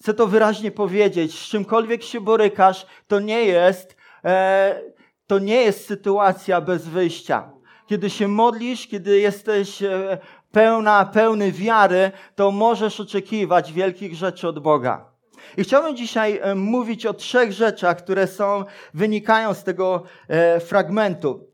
Chcę 0.00 0.14
to 0.14 0.26
wyraźnie 0.26 0.70
powiedzieć. 0.70 1.38
Z 1.38 1.48
czymkolwiek 1.48 2.02
się 2.02 2.20
borykasz, 2.20 2.86
to 3.06 3.20
nie 3.20 3.44
jest, 3.44 3.96
e, 4.24 4.80
to 5.26 5.38
nie 5.38 5.62
jest 5.62 5.86
sytuacja 5.86 6.60
bez 6.60 6.88
wyjścia. 6.88 7.50
Kiedy 7.86 8.10
się 8.10 8.28
modlisz, 8.28 8.86
kiedy 8.86 9.20
jesteś 9.20 9.82
e, 9.82 10.18
pełna, 10.52 11.04
pełny 11.04 11.52
wiary, 11.52 12.12
to 12.34 12.50
możesz 12.50 13.00
oczekiwać 13.00 13.72
wielkich 13.72 14.14
rzeczy 14.14 14.48
od 14.48 14.58
Boga. 14.58 15.10
I 15.56 15.64
chciałbym 15.64 15.96
dzisiaj 15.96 16.40
e, 16.42 16.54
mówić 16.54 17.06
o 17.06 17.14
trzech 17.14 17.52
rzeczach, 17.52 17.98
które 17.98 18.26
są, 18.26 18.64
wynikają 18.94 19.54
z 19.54 19.64
tego 19.64 20.02
e, 20.28 20.60
fragmentu. 20.60 21.48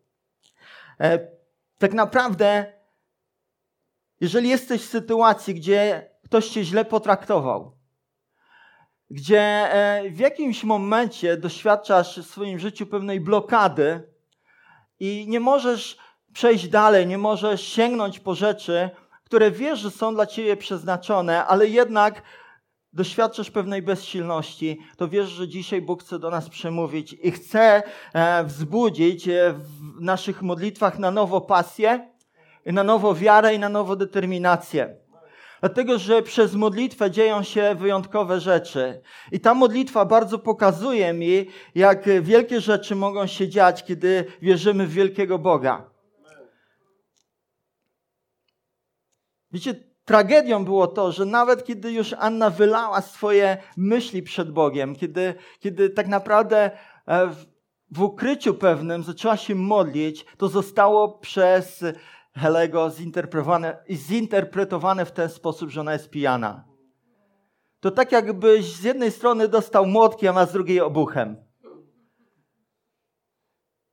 Tak 1.79 1.93
naprawdę, 1.93 2.73
jeżeli 4.21 4.49
jesteś 4.49 4.83
w 4.83 4.91
sytuacji, 4.91 5.55
gdzie 5.55 6.11
ktoś 6.25 6.49
cię 6.49 6.65
źle 6.65 6.85
potraktował, 6.85 7.74
gdzie 9.15 9.41
e, 9.41 10.11
w 10.11 10.19
jakimś 10.19 10.65
momencie 10.65 11.37
doświadczasz 11.37 12.19
w 12.19 12.27
swoim 12.27 12.59
życiu 12.59 12.87
pewnej 12.87 13.21
blokady 13.21 14.03
i 15.01 15.27
nie 15.29 15.41
możesz 15.41 15.99
przejść 16.33 16.69
dalej, 16.69 17.07
nie 17.07 17.19
możesz 17.19 17.63
sięgnąć 17.63 18.21
po 18.21 18.35
rzeczy, 18.35 18.91
które 19.25 19.51
wiesz, 19.51 19.79
że 19.79 19.91
są 19.91 20.15
dla 20.15 20.27
ciebie 20.27 20.57
przeznaczone, 20.57 21.47
ale 21.47 21.67
jednak 21.67 22.23
doświadczasz 22.93 23.51
pewnej 23.51 23.83
bezsilności, 23.83 24.79
to 24.97 25.09
wiesz, 25.09 25.29
że 25.29 25.49
dzisiaj 25.49 25.83
Bóg 25.83 26.03
chce 26.03 26.19
do 26.19 26.31
nas 26.31 26.49
przemówić 26.49 27.17
i 27.23 27.31
chce 27.31 27.83
e, 28.13 28.45
wzbudzić 28.45 29.29
e, 29.29 29.53
w 29.53 30.01
naszych 30.01 30.43
modlitwach 30.43 30.99
na 30.99 31.11
nowo 31.11 31.41
pasję, 31.41 32.11
na 32.67 32.85
nowo 32.85 33.15
wiarę 33.15 33.55
i 33.55 33.59
na 33.59 33.69
nowo 33.69 33.97
determinację. 33.97 35.04
Dlatego, 35.65 35.99
że 35.99 36.23
przez 36.23 36.55
modlitwę 36.55 37.11
dzieją 37.11 37.43
się 37.43 37.75
wyjątkowe 37.75 38.41
rzeczy. 38.41 39.01
I 39.33 39.41
ta 39.41 39.55
modlitwa 39.55 40.05
bardzo 40.05 40.39
pokazuje 40.39 41.13
mi, 41.13 41.47
jak 41.75 42.23
wielkie 42.23 42.61
rzeczy 42.61 42.95
mogą 42.95 43.27
się 43.27 43.49
dziać, 43.49 43.85
kiedy 43.85 44.25
wierzymy 44.43 44.87
w 44.87 44.93
wielkiego 44.93 45.39
Boga. 45.39 45.91
Wiecie, 49.53 49.75
tragedią 50.05 50.65
było 50.65 50.87
to, 50.87 51.13
że 51.13 51.25
nawet 51.25 51.65
kiedy 51.65 51.93
już 51.93 52.15
Anna 52.19 52.51
wylała 52.51 53.01
swoje 53.01 53.57
myśli 53.77 54.23
przed 54.23 54.51
Bogiem, 54.51 54.97
kiedy, 54.97 55.35
kiedy 55.61 55.91
tak 55.91 56.09
naprawdę 56.09 56.71
e, 57.07 57.27
w, 57.27 57.47
w 57.91 58.03
ukryciu 58.03 58.55
pewnym 58.55 59.03
zaczęła 59.03 59.37
się 59.37 59.55
modlić, 59.55 60.27
to 60.39 60.49
zostało 60.49 61.19
przez 61.19 61.85
Helego 62.37 62.91
zinterpretowane, 62.91 63.85
zinterpretowane 63.91 65.05
w 65.05 65.13
ten 65.13 65.29
sposób, 65.29 65.71
że 65.71 65.81
ona 65.81 65.93
jest 65.93 66.11
pijana. 66.11 66.65
To 67.81 67.91
tak 67.91 68.13
jakbyś 68.13 68.65
z 68.65 68.83
jednej 68.83 69.11
strony 69.11 69.49
dostał 69.49 69.87
młotkiem, 69.87 70.37
a 70.37 70.47
z 70.47 70.53
drugiej 70.53 70.81
obuchem. 70.81 71.37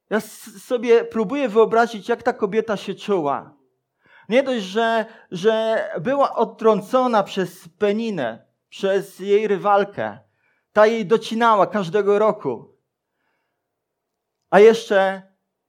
Ja 0.10 0.20
sobie 0.60 1.06
próbuję 1.06 1.50
wyobrazić, 1.50 2.10
jak 2.10 2.24
ta 2.24 2.34
kobieta 2.34 2.78
się 2.78 2.96
czuła. 2.96 3.58
Nie 4.30 4.44
dość, 4.44 4.66
że, 4.66 5.06
że 5.32 5.86
była 6.02 6.36
odtrącona 6.36 7.24
przez 7.24 7.70
Peninę, 7.70 8.46
przez 8.70 9.20
jej 9.20 9.48
rywalkę. 9.48 10.20
Ta 10.74 10.88
jej 10.88 11.06
docinała 11.06 11.68
każdego 11.68 12.20
roku. 12.20 12.78
A 14.50 14.60
jeszcze 14.60 15.22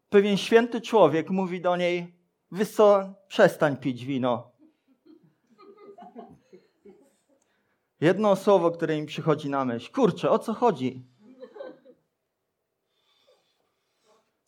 pewien 0.09 0.37
święty 0.37 0.81
człowiek 0.81 1.31
mówi 1.31 1.61
do 1.61 1.77
niej, 1.77 2.22
Wyso, 2.53 3.15
przestań 3.29 3.77
pić 3.77 4.05
wino. 4.05 4.53
Jedno 8.01 8.37
słowo, 8.37 8.71
które 8.71 9.01
mi 9.01 9.07
przychodzi 9.07 9.51
na 9.51 9.65
myśl. 9.65 9.93
Kurczę, 9.93 10.31
o 10.31 10.39
co 10.39 10.55
chodzi? 10.55 11.05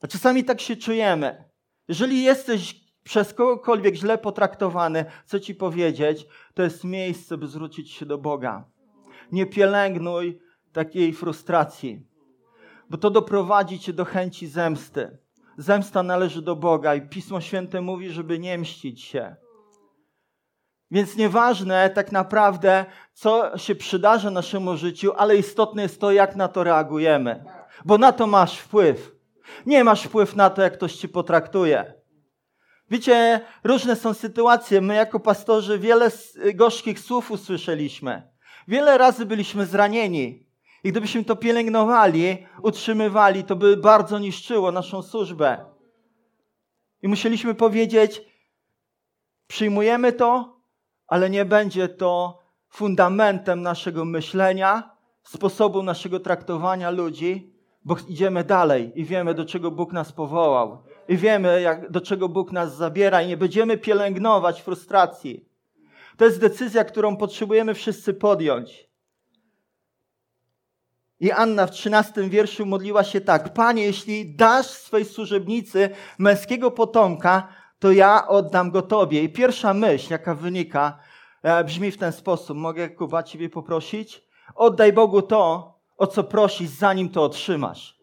A 0.01 0.07
czasami 0.07 0.45
tak 0.45 0.61
się 0.61 0.77
czujemy. 0.77 1.45
Jeżeli 1.89 2.23
jesteś 2.23 2.85
przez 3.03 3.35
kogokolwiek 3.35 3.95
źle 3.95 4.19
potraktowany, 4.19 5.05
chcę 5.25 5.41
ci 5.41 5.55
powiedzieć, 5.55 6.27
to 6.55 6.63
jest 6.63 6.85
miejsce, 6.85 7.39
by 7.39 7.47
zwrócić 7.47 7.91
się 7.93 8.07
do 8.07 8.19
Boga. 8.19 8.65
Nie 9.33 9.47
pielęgnuj 9.47 10.41
takiej 10.73 11.13
frustracji, 11.13 12.07
bo 12.91 12.99
to 12.99 13.11
doprowadzi 13.11 13.79
cię 13.79 13.93
do 13.93 14.05
chęci 14.05 14.47
zemsty. 14.47 15.24
Zemsta 15.59 16.03
należy 16.03 16.43
do 16.43 16.57
Boga 16.57 16.95
i 16.95 17.09
Pismo 17.09 17.41
Święte 17.41 17.81
mówi, 17.81 18.11
żeby 18.11 18.39
nie 18.39 18.59
mścić 18.59 19.03
się. 19.03 19.37
Więc 20.91 21.17
nieważne 21.17 21.91
tak 21.91 22.13
naprawdę, 22.13 22.85
co 23.13 23.59
się 23.59 23.75
przydarza 23.75 24.31
naszemu 24.31 24.77
życiu, 24.77 25.13
ale 25.17 25.37
istotne 25.37 25.83
jest 25.83 26.01
to, 26.01 26.13
jak 26.13 26.37
na 26.37 26.49
to 26.49 26.65
reagujemy. 26.65 27.45
Bo 27.85 27.99
na 27.99 28.13
to 28.13 28.27
masz 28.27 28.59
wpływ. 28.59 29.15
Nie 29.67 29.85
masz 29.85 30.03
wpływ 30.03 30.37
na 30.37 30.51
to, 30.51 30.63
jak 30.63 30.73
ktoś 30.73 30.97
ci 30.97 31.09
potraktuje. 31.09 31.95
Wiecie, 32.91 33.41
różne 33.65 33.97
są 33.97 34.15
sytuacje. 34.15 34.81
My 34.81 34.95
jako 34.95 35.21
pastorzy 35.21 35.79
wiele 35.79 36.11
gorzkich 36.55 37.01
słów 37.01 37.31
usłyszeliśmy. 37.31 38.29
Wiele 38.69 38.99
razy 38.99 39.27
byliśmy 39.27 39.67
zranieni. 39.67 40.44
I 40.85 40.91
gdybyśmy 40.91 41.25
to 41.25 41.37
pielęgnowali, 41.37 42.47
utrzymywali, 42.63 43.45
to 43.45 43.57
by 43.57 43.77
bardzo 43.77 44.19
niszczyło 44.19 44.73
naszą 44.73 45.03
służbę. 45.03 45.65
I 47.03 47.09
musieliśmy 47.09 47.55
powiedzieć: 47.55 48.23
przyjmujemy 49.47 50.13
to, 50.13 50.61
ale 51.07 51.31
nie 51.31 51.45
będzie 51.45 51.89
to 51.89 52.39
fundamentem 52.69 53.63
naszego 53.63 54.05
myślenia, 54.05 54.91
sposobu 55.23 55.83
naszego 55.83 56.21
traktowania 56.21 56.91
ludzi, 56.91 57.55
bo 57.85 57.97
idziemy 58.09 58.45
dalej 58.45 58.93
i 58.95 59.05
wiemy, 59.05 59.35
do 59.35 59.45
czego 59.45 59.71
Bóg 59.71 59.93
nas 59.93 60.13
powołał. 60.13 60.83
I 61.09 61.17
wiemy, 61.17 61.61
jak, 61.61 61.91
do 61.91 62.01
czego 62.01 62.29
Bóg 62.29 62.53
nas 62.53 62.77
zabiera, 62.77 63.23
i 63.23 63.29
nie 63.29 63.37
będziemy 63.37 63.79
pielęgnować 63.79 64.63
frustracji. 64.63 65.49
To 66.17 66.25
jest 66.25 66.41
decyzja, 66.41 66.85
którą 66.85 67.17
potrzebujemy 67.17 67.75
wszyscy 67.75 68.15
podjąć. 68.15 68.94
I 71.21 71.33
Anna 71.33 71.67
w 71.67 71.71
trzynastym 71.71 72.31
wierszu 72.31 72.67
modliła 72.67 73.05
się 73.05 73.21
tak: 73.21 73.55
Panie, 73.55 73.85
jeśli 73.85 74.37
dasz 74.37 74.67
swej 74.67 75.05
służebnicy 75.05 75.91
męskiego 76.19 76.71
potomka, 76.71 77.49
to 77.79 77.93
ja 77.93 78.29
oddam 78.29 78.71
go 78.71 78.83
Tobie. 78.83 79.23
I 79.23 79.29
pierwsza 79.29 79.75
myśl, 79.75 80.13
jaka 80.13 80.35
wynika, 80.35 80.99
e, 81.43 81.65
brzmi 81.65 81.91
w 81.91 81.99
ten 81.99 82.13
sposób. 82.13 82.57
Mogę, 82.57 82.89
Kuba, 82.89 83.23
Ciebie 83.23 83.49
poprosić? 83.49 84.25
Oddaj 84.55 84.93
Bogu 84.93 85.23
to, 85.23 85.75
o 85.97 86.07
co 86.07 86.25
prosisz, 86.25 86.69
zanim 86.69 87.09
to 87.09 87.23
otrzymasz. 87.23 87.99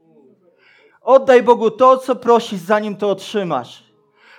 Oddaj 1.02 1.44
Bogu 1.44 1.72
to, 1.72 1.98
co 1.98 2.16
prosisz, 2.16 2.60
zanim 2.60 2.96
to 2.96 3.10
otrzymasz. 3.10 3.91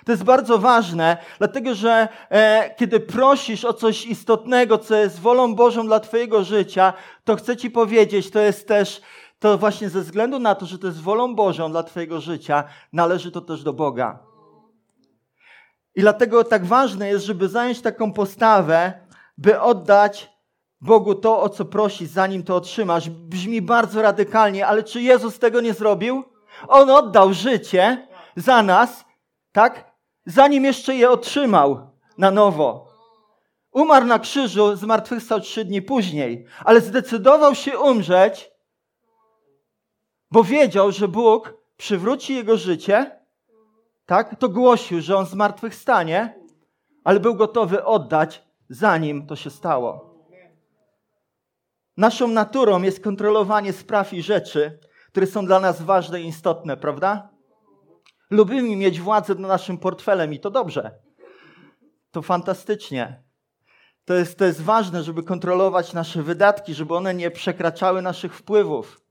To 0.05 0.11
jest 0.11 0.23
bardzo 0.23 0.57
ważne, 0.57 1.17
dlatego 1.37 1.75
że 1.75 2.07
e, 2.29 2.75
kiedy 2.75 2.99
prosisz 2.99 3.65
o 3.65 3.73
coś 3.73 4.05
istotnego, 4.05 4.77
co 4.77 4.95
jest 4.95 5.19
wolą 5.19 5.55
Bożą 5.55 5.85
dla 5.85 5.99
Twojego 5.99 6.43
życia, 6.43 6.93
to 7.23 7.35
chcę 7.35 7.57
Ci 7.57 7.71
powiedzieć, 7.71 8.31
to 8.31 8.39
jest 8.39 8.67
też, 8.67 9.01
to 9.39 9.57
właśnie 9.57 9.89
ze 9.89 10.01
względu 10.01 10.39
na 10.39 10.55
to, 10.55 10.65
że 10.65 10.79
to 10.79 10.87
jest 10.87 11.01
wolą 11.01 11.35
Bożą 11.35 11.71
dla 11.71 11.83
Twojego 11.83 12.21
życia, 12.21 12.63
należy 12.93 13.31
to 13.31 13.41
też 13.41 13.63
do 13.63 13.73
Boga. 13.73 14.19
I 15.95 16.01
dlatego 16.01 16.43
tak 16.43 16.65
ważne 16.65 17.09
jest, 17.09 17.25
żeby 17.25 17.47
zająć 17.47 17.81
taką 17.81 18.13
postawę, 18.13 18.93
by 19.37 19.61
oddać 19.61 20.33
Bogu 20.81 21.15
to, 21.15 21.41
o 21.41 21.49
co 21.49 21.65
prosisz, 21.65 22.09
zanim 22.09 22.43
to 22.43 22.55
otrzymasz. 22.55 23.09
Brzmi 23.09 23.61
bardzo 23.61 24.01
radykalnie, 24.01 24.67
ale 24.67 24.83
czy 24.83 25.01
Jezus 25.01 25.39
tego 25.39 25.61
nie 25.61 25.73
zrobił? 25.73 26.23
On 26.67 26.89
oddał 26.89 27.33
życie 27.33 28.07
za 28.35 28.63
nas, 28.63 29.05
tak? 29.51 29.92
Zanim 30.25 30.65
jeszcze 30.65 30.95
je 30.95 31.09
otrzymał 31.09 31.89
na 32.17 32.31
nowo. 32.31 32.93
Umarł 33.71 34.05
na 34.05 34.19
krzyżu, 34.19 34.75
zmartwychwstał 34.75 35.39
trzy 35.39 35.65
dni 35.65 35.81
później, 35.81 36.45
ale 36.65 36.81
zdecydował 36.81 37.55
się 37.55 37.79
umrzeć, 37.79 38.51
bo 40.31 40.43
wiedział, 40.43 40.91
że 40.91 41.07
Bóg 41.07 41.53
przywróci 41.77 42.35
jego 42.35 42.57
życie, 42.57 43.19
tak? 44.05 44.39
To 44.39 44.49
głosił, 44.49 45.01
że 45.01 45.17
on 45.17 45.25
zmartwychwstanie, 45.25 46.39
ale 47.03 47.19
był 47.19 47.35
gotowy 47.35 47.85
oddać, 47.85 48.43
zanim 48.69 49.27
to 49.27 49.35
się 49.35 49.49
stało. 49.49 50.13
Naszą 51.97 52.27
naturą 52.27 52.81
jest 52.81 53.03
kontrolowanie 53.03 53.73
spraw 53.73 54.13
i 54.13 54.21
rzeczy, 54.21 54.79
które 55.07 55.27
są 55.27 55.45
dla 55.45 55.59
nas 55.59 55.81
ważne 55.81 56.21
i 56.21 56.27
istotne, 56.27 56.77
prawda? 56.77 57.32
Lubimy 58.33 58.75
mieć 58.75 58.99
władzę 58.99 59.35
nad 59.35 59.47
naszym 59.47 59.77
portfelem 59.77 60.33
i 60.33 60.39
to 60.39 60.51
dobrze. 60.51 60.91
To 62.11 62.21
fantastycznie. 62.21 63.23
To 64.05 64.13
jest, 64.13 64.37
to 64.37 64.45
jest 64.45 64.61
ważne, 64.61 65.03
żeby 65.03 65.23
kontrolować 65.23 65.93
nasze 65.93 66.23
wydatki, 66.23 66.73
żeby 66.73 66.95
one 66.95 67.13
nie 67.13 67.31
przekraczały 67.31 68.01
naszych 68.01 68.35
wpływów, 68.35 69.01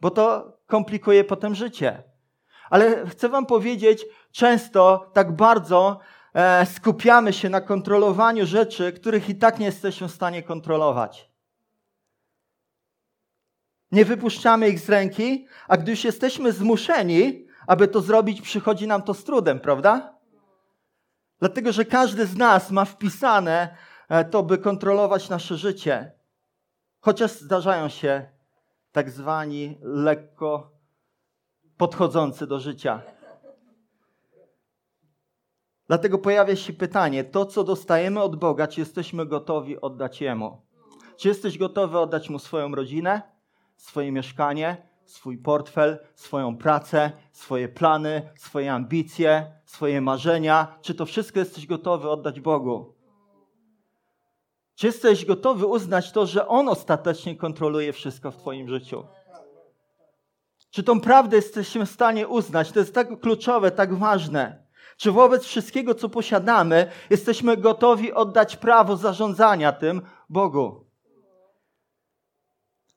bo 0.00 0.10
to 0.10 0.56
komplikuje 0.66 1.24
potem 1.24 1.54
życie. 1.54 2.02
Ale 2.70 3.06
chcę 3.06 3.28
Wam 3.28 3.46
powiedzieć, 3.46 4.06
często 4.30 5.10
tak 5.12 5.36
bardzo 5.36 5.98
e, 6.34 6.66
skupiamy 6.66 7.32
się 7.32 7.48
na 7.48 7.60
kontrolowaniu 7.60 8.46
rzeczy, 8.46 8.92
których 8.92 9.28
i 9.28 9.34
tak 9.34 9.58
nie 9.58 9.66
jesteśmy 9.66 10.08
w 10.08 10.12
stanie 10.12 10.42
kontrolować. 10.42 11.30
Nie 13.92 14.04
wypuszczamy 14.04 14.68
ich 14.68 14.80
z 14.80 14.88
ręki, 14.88 15.46
a 15.68 15.76
gdy 15.76 15.90
już 15.90 16.04
jesteśmy 16.04 16.52
zmuszeni, 16.52 17.51
aby 17.66 17.88
to 17.88 18.00
zrobić, 18.00 18.42
przychodzi 18.42 18.86
nam 18.86 19.02
to 19.02 19.14
z 19.14 19.24
trudem, 19.24 19.60
prawda? 19.60 20.14
Dlatego, 21.38 21.72
że 21.72 21.84
każdy 21.84 22.26
z 22.26 22.36
nas 22.36 22.70
ma 22.70 22.84
wpisane 22.84 23.76
e, 24.08 24.24
to, 24.24 24.42
by 24.42 24.58
kontrolować 24.58 25.28
nasze 25.28 25.56
życie. 25.56 26.12
Chociaż 27.00 27.30
zdarzają 27.30 27.88
się 27.88 28.28
tak 28.92 29.10
zwani 29.10 29.78
lekko 29.82 30.70
podchodzący 31.76 32.46
do 32.46 32.60
życia. 32.60 33.02
Dlatego 35.86 36.18
pojawia 36.18 36.56
się 36.56 36.72
pytanie: 36.72 37.24
to, 37.24 37.46
co 37.46 37.64
dostajemy 37.64 38.22
od 38.22 38.36
Boga, 38.36 38.66
czy 38.66 38.80
jesteśmy 38.80 39.26
gotowi 39.26 39.80
oddać 39.80 40.20
Jemu? 40.20 40.62
Czy 41.16 41.28
jesteś 41.28 41.58
gotowy 41.58 41.98
oddać 41.98 42.30
Mu 42.30 42.38
swoją 42.38 42.74
rodzinę, 42.74 43.22
swoje 43.76 44.12
mieszkanie, 44.12 44.91
swój 45.12 45.38
portfel, 45.38 45.98
swoją 46.14 46.56
pracę, 46.56 47.12
swoje 47.32 47.68
plany, 47.68 48.30
swoje 48.36 48.72
ambicje, 48.72 49.52
swoje 49.64 50.00
marzenia? 50.00 50.78
Czy 50.82 50.94
to 50.94 51.06
wszystko 51.06 51.38
jesteś 51.38 51.66
gotowy 51.66 52.10
oddać 52.10 52.40
Bogu? 52.40 52.94
Czy 54.74 54.86
jesteś 54.86 55.24
gotowy 55.24 55.66
uznać 55.66 56.12
to, 56.12 56.26
że 56.26 56.48
On 56.48 56.68
ostatecznie 56.68 57.36
kontroluje 57.36 57.92
wszystko 57.92 58.30
w 58.30 58.36
Twoim 58.36 58.68
życiu? 58.68 59.04
Czy 60.70 60.82
tą 60.82 61.00
prawdę 61.00 61.36
jesteśmy 61.36 61.86
w 61.86 61.90
stanie 61.90 62.28
uznać? 62.28 62.72
To 62.72 62.78
jest 62.78 62.94
tak 62.94 63.20
kluczowe, 63.20 63.70
tak 63.70 63.94
ważne. 63.94 64.66
Czy 64.96 65.12
wobec 65.12 65.44
wszystkiego, 65.44 65.94
co 65.94 66.08
posiadamy, 66.08 66.90
jesteśmy 67.10 67.56
gotowi 67.56 68.12
oddać 68.12 68.56
prawo 68.56 68.96
zarządzania 68.96 69.72
tym 69.72 70.02
Bogu? 70.28 70.81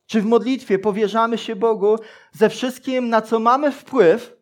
Czy 0.06 0.22
w 0.22 0.26
modlitwie 0.26 0.80
powierzamy 0.80 1.38
się 1.38 1.56
Bogu 1.56 1.96
ze 2.32 2.50
wszystkim, 2.50 3.10
na 3.10 3.22
co 3.22 3.40
mamy 3.40 3.72
wpływ, 3.72 4.38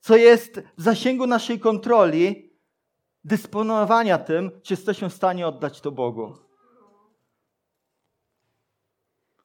co 0.00 0.16
jest 0.16 0.60
w 0.76 0.82
zasięgu 0.82 1.26
naszej 1.26 1.60
kontroli, 1.60 2.52
dysponowania 3.24 4.18
tym, 4.18 4.60
czy 4.62 4.72
jesteśmy 4.72 5.10
w 5.10 5.14
stanie 5.14 5.46
oddać 5.46 5.80
to 5.80 5.92
Bogu? 5.92 6.36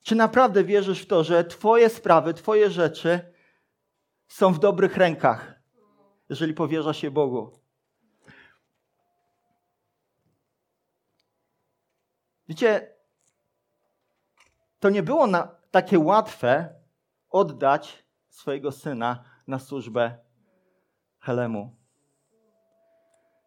Czy 0.04 0.16
naprawdę 0.16 0.64
wierzysz 0.64 1.02
w 1.02 1.08
to, 1.08 1.24
że 1.24 1.44
Twoje 1.44 1.90
sprawy, 1.90 2.34
Twoje 2.34 2.70
rzeczy 2.70 3.34
są 4.28 4.54
w 4.54 4.60
dobrych 4.60 4.98
rękach, 4.98 5.62
jeżeli 6.30 6.54
powierza 6.54 6.94
się 6.94 7.12
Bogu? 7.12 7.60
Wiecie, 12.48 12.96
to 14.82 14.90
nie 14.90 15.04
było 15.04 15.28
na, 15.28 15.56
takie 15.72 16.00
łatwe 16.00 16.76
oddać 17.30 18.06
swojego 18.30 18.72
syna 18.72 19.24
na 19.48 19.60
służbę 19.60 20.18
Helemu. 21.20 21.76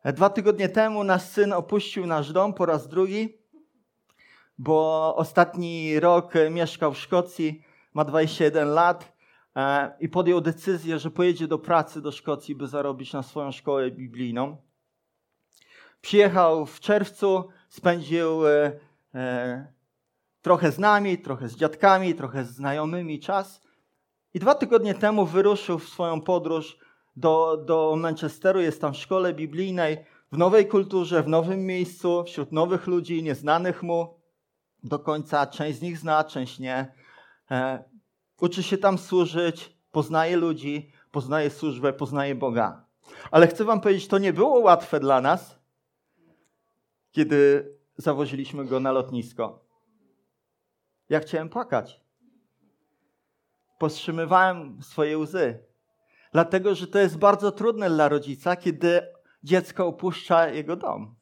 Dwa 0.05 0.31
tygodnie 0.31 0.69
temu 0.69 1.05
nasz 1.05 1.23
syn 1.23 1.53
opuścił 1.53 2.07
nasz 2.07 2.33
dom 2.33 2.55
po 2.55 2.67
raz 2.67 2.89
drugi, 2.89 3.39
bo 4.59 5.15
ostatni 5.17 6.01
rok 6.01 6.33
mieszkał 6.51 6.93
w 6.93 6.99
Szkocji, 6.99 7.63
ma 7.95 8.05
21 8.05 8.69
lat 8.69 9.13
e, 9.57 9.97
i 10.01 10.09
podjął 10.09 10.41
decyzję, 10.41 10.99
że 10.99 11.11
pojedzie 11.11 11.49
do 11.49 11.59
pracy 11.59 12.03
do 12.03 12.13
Szkocji, 12.13 12.55
by 12.55 12.67
zarobić 12.67 13.13
na 13.13 13.23
swoją 13.23 13.53
szkołę 13.53 13.91
biblijną. 13.91 14.57
Przyjechał 16.01 16.67
w 16.67 16.81
czerwcu, 16.81 17.49
spędził 17.69 18.47
e, 18.47 18.73
e, 19.15 19.75
trochę 20.45 20.73
z 20.73 20.79
nami, 20.79 21.19
trochę 21.19 21.49
z 21.49 21.57
dziadkami, 21.57 22.15
trochę 22.15 22.45
z 22.45 22.51
znajomymi 22.51 23.21
czas. 23.21 23.61
I 24.35 24.39
dwa 24.39 24.55
tygodnie 24.55 24.95
temu 24.95 25.27
wyruszył 25.27 25.79
w 25.79 25.89
swoją 25.89 26.21
podróż 26.21 26.79
do, 27.17 27.57
do 27.67 27.97
Manchesteru. 27.97 28.61
Jest 28.61 28.81
tam 28.81 28.95
w 28.95 28.97
szkole 28.97 29.35
biblijnej, 29.35 29.97
w 30.33 30.39
nowej 30.39 30.69
kulturze, 30.69 31.23
w 31.23 31.29
nowym 31.29 31.67
miejscu, 31.67 32.25
wśród 32.25 32.53
nowych 32.53 32.87
ludzi, 32.87 33.23
nieznanych 33.23 33.83
mu 33.83 34.21
do 34.83 34.99
końca. 34.99 35.47
Część 35.47 35.79
z 35.79 35.83
nich 35.83 35.99
zna, 35.99 36.25
część 36.25 36.59
nie. 36.59 36.95
E, 37.51 37.85
uczy 38.41 38.63
się 38.63 38.79
tam 38.79 38.99
służyć, 38.99 39.79
poznaje 39.91 40.37
ludzi, 40.37 40.93
poznaje 41.11 41.51
służbę, 41.51 41.93
poznaje 41.93 42.35
Boga. 42.35 42.87
Ale 43.31 43.47
chcę 43.47 43.65
Wam 43.65 43.81
powiedzieć, 43.81 44.09
to 44.09 44.19
nie 44.19 44.33
było 44.33 44.59
łatwe 44.59 45.01
dla 45.01 45.21
nas, 45.21 45.59
kiedy 47.13 47.69
zawoziliśmy 47.97 48.65
go 48.65 48.81
na 48.81 48.93
lotnisko. 48.93 49.64
Ja 51.09 51.21
chciałem 51.21 51.49
płakać. 51.49 52.01
Powstrzymywałem 53.79 54.83
swoje 54.83 55.19
łzy. 55.19 55.59
Dlatego, 56.33 56.75
że 56.75 56.87
to 56.87 56.99
jest 56.99 57.19
bardzo 57.19 57.53
trudne 57.53 57.91
dla 57.91 58.09
rodzica, 58.09 58.57
kiedy 58.57 59.01
dziecko 59.43 59.87
opuszcza 59.87 60.49
jego 60.49 60.77
dom. 60.77 61.15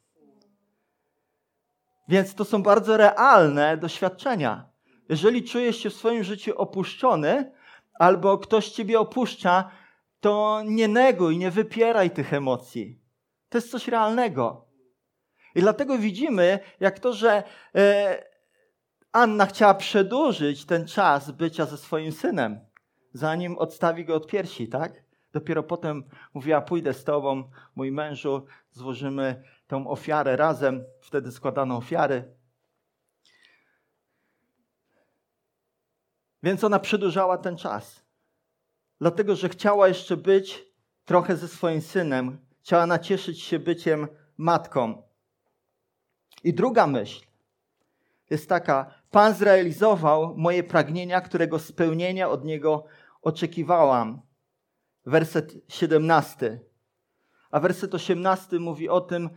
Więc 2.08 2.34
to 2.34 2.44
są 2.44 2.62
bardzo 2.62 2.96
realne 2.96 3.76
doświadczenia. 3.76 4.68
Jeżeli 5.08 5.44
czujesz 5.44 5.76
się 5.76 5.90
w 5.90 5.94
swoim 5.94 6.24
życiu 6.24 6.52
opuszczony, 6.56 7.52
albo 7.98 8.38
ktoś 8.38 8.68
ciebie 8.68 9.00
opuszcza, 9.00 9.70
to 10.20 10.62
nie 10.64 10.88
neguj, 10.88 11.38
nie 11.38 11.50
wypieraj 11.50 12.10
tych 12.10 12.34
emocji. 12.34 13.00
To 13.48 13.58
jest 13.58 13.70
coś 13.70 13.88
realnego. 13.88 14.66
I 15.54 15.60
dlatego 15.60 15.98
widzimy, 15.98 16.58
jak 16.80 16.98
to, 16.98 17.12
że 17.12 17.42
e, 17.74 18.24
Anna 19.12 19.46
chciała 19.46 19.74
przedłużyć 19.74 20.64
ten 20.64 20.86
czas 20.86 21.30
bycia 21.30 21.66
ze 21.66 21.76
swoim 21.76 22.12
synem, 22.12 22.60
zanim 23.12 23.58
odstawi 23.58 24.04
go 24.04 24.14
od 24.14 24.26
piersi, 24.26 24.68
tak? 24.68 25.02
Dopiero 25.32 25.62
potem 25.62 26.04
mówiła: 26.34 26.60
Pójdę 26.60 26.94
z 26.94 27.04
tobą, 27.04 27.50
mój 27.74 27.92
mężu, 27.92 28.46
złożymy 28.70 29.42
tę 29.66 29.84
ofiarę 29.88 30.36
razem. 30.36 30.84
Wtedy 31.00 31.32
składano 31.32 31.76
ofiary. 31.76 32.34
Więc 36.42 36.64
ona 36.64 36.78
przedłużała 36.78 37.38
ten 37.38 37.56
czas. 37.56 38.04
Dlatego, 39.00 39.36
że 39.36 39.48
chciała 39.48 39.88
jeszcze 39.88 40.16
być 40.16 40.64
trochę 41.04 41.36
ze 41.36 41.48
swoim 41.48 41.80
synem, 41.80 42.38
chciała 42.60 42.86
nacieszyć 42.86 43.42
się 43.42 43.58
byciem 43.58 44.08
matką. 44.36 45.02
I 46.44 46.54
druga 46.54 46.86
myśl 46.86 47.26
jest 48.30 48.48
taka: 48.48 49.01
Pan 49.12 49.34
zrealizował 49.34 50.34
moje 50.36 50.62
pragnienia, 50.62 51.20
którego 51.20 51.58
spełnienia 51.58 52.28
od 52.28 52.44
Niego 52.44 52.84
oczekiwałam. 53.22 54.22
Werset 55.06 55.54
17. 55.68 56.60
A 57.50 57.60
werset 57.60 57.94
18 57.94 58.58
mówi 58.58 58.88
o 58.88 59.00
tym, 59.00 59.30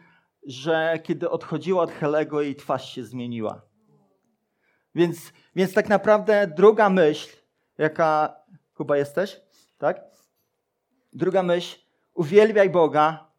że 0.48 1.00
kiedy 1.04 1.30
odchodziła 1.30 1.84
od 1.84 1.92
Helego, 1.92 2.42
jej 2.42 2.56
twarz 2.56 2.94
się 2.94 3.04
zmieniła. 3.04 3.62
Więc, 4.96 5.34
więc 5.56 5.74
tak 5.74 5.90
naprawdę 5.90 6.48
druga 6.48 6.90
myśl, 6.90 7.38
jaka. 7.78 8.36
Kuba 8.74 8.98
jesteś? 8.98 9.42
Tak? 9.78 10.02
Druga 11.14 11.44
myśl, 11.44 11.80
uwielbiaj 12.14 12.70
Boga 12.70 13.32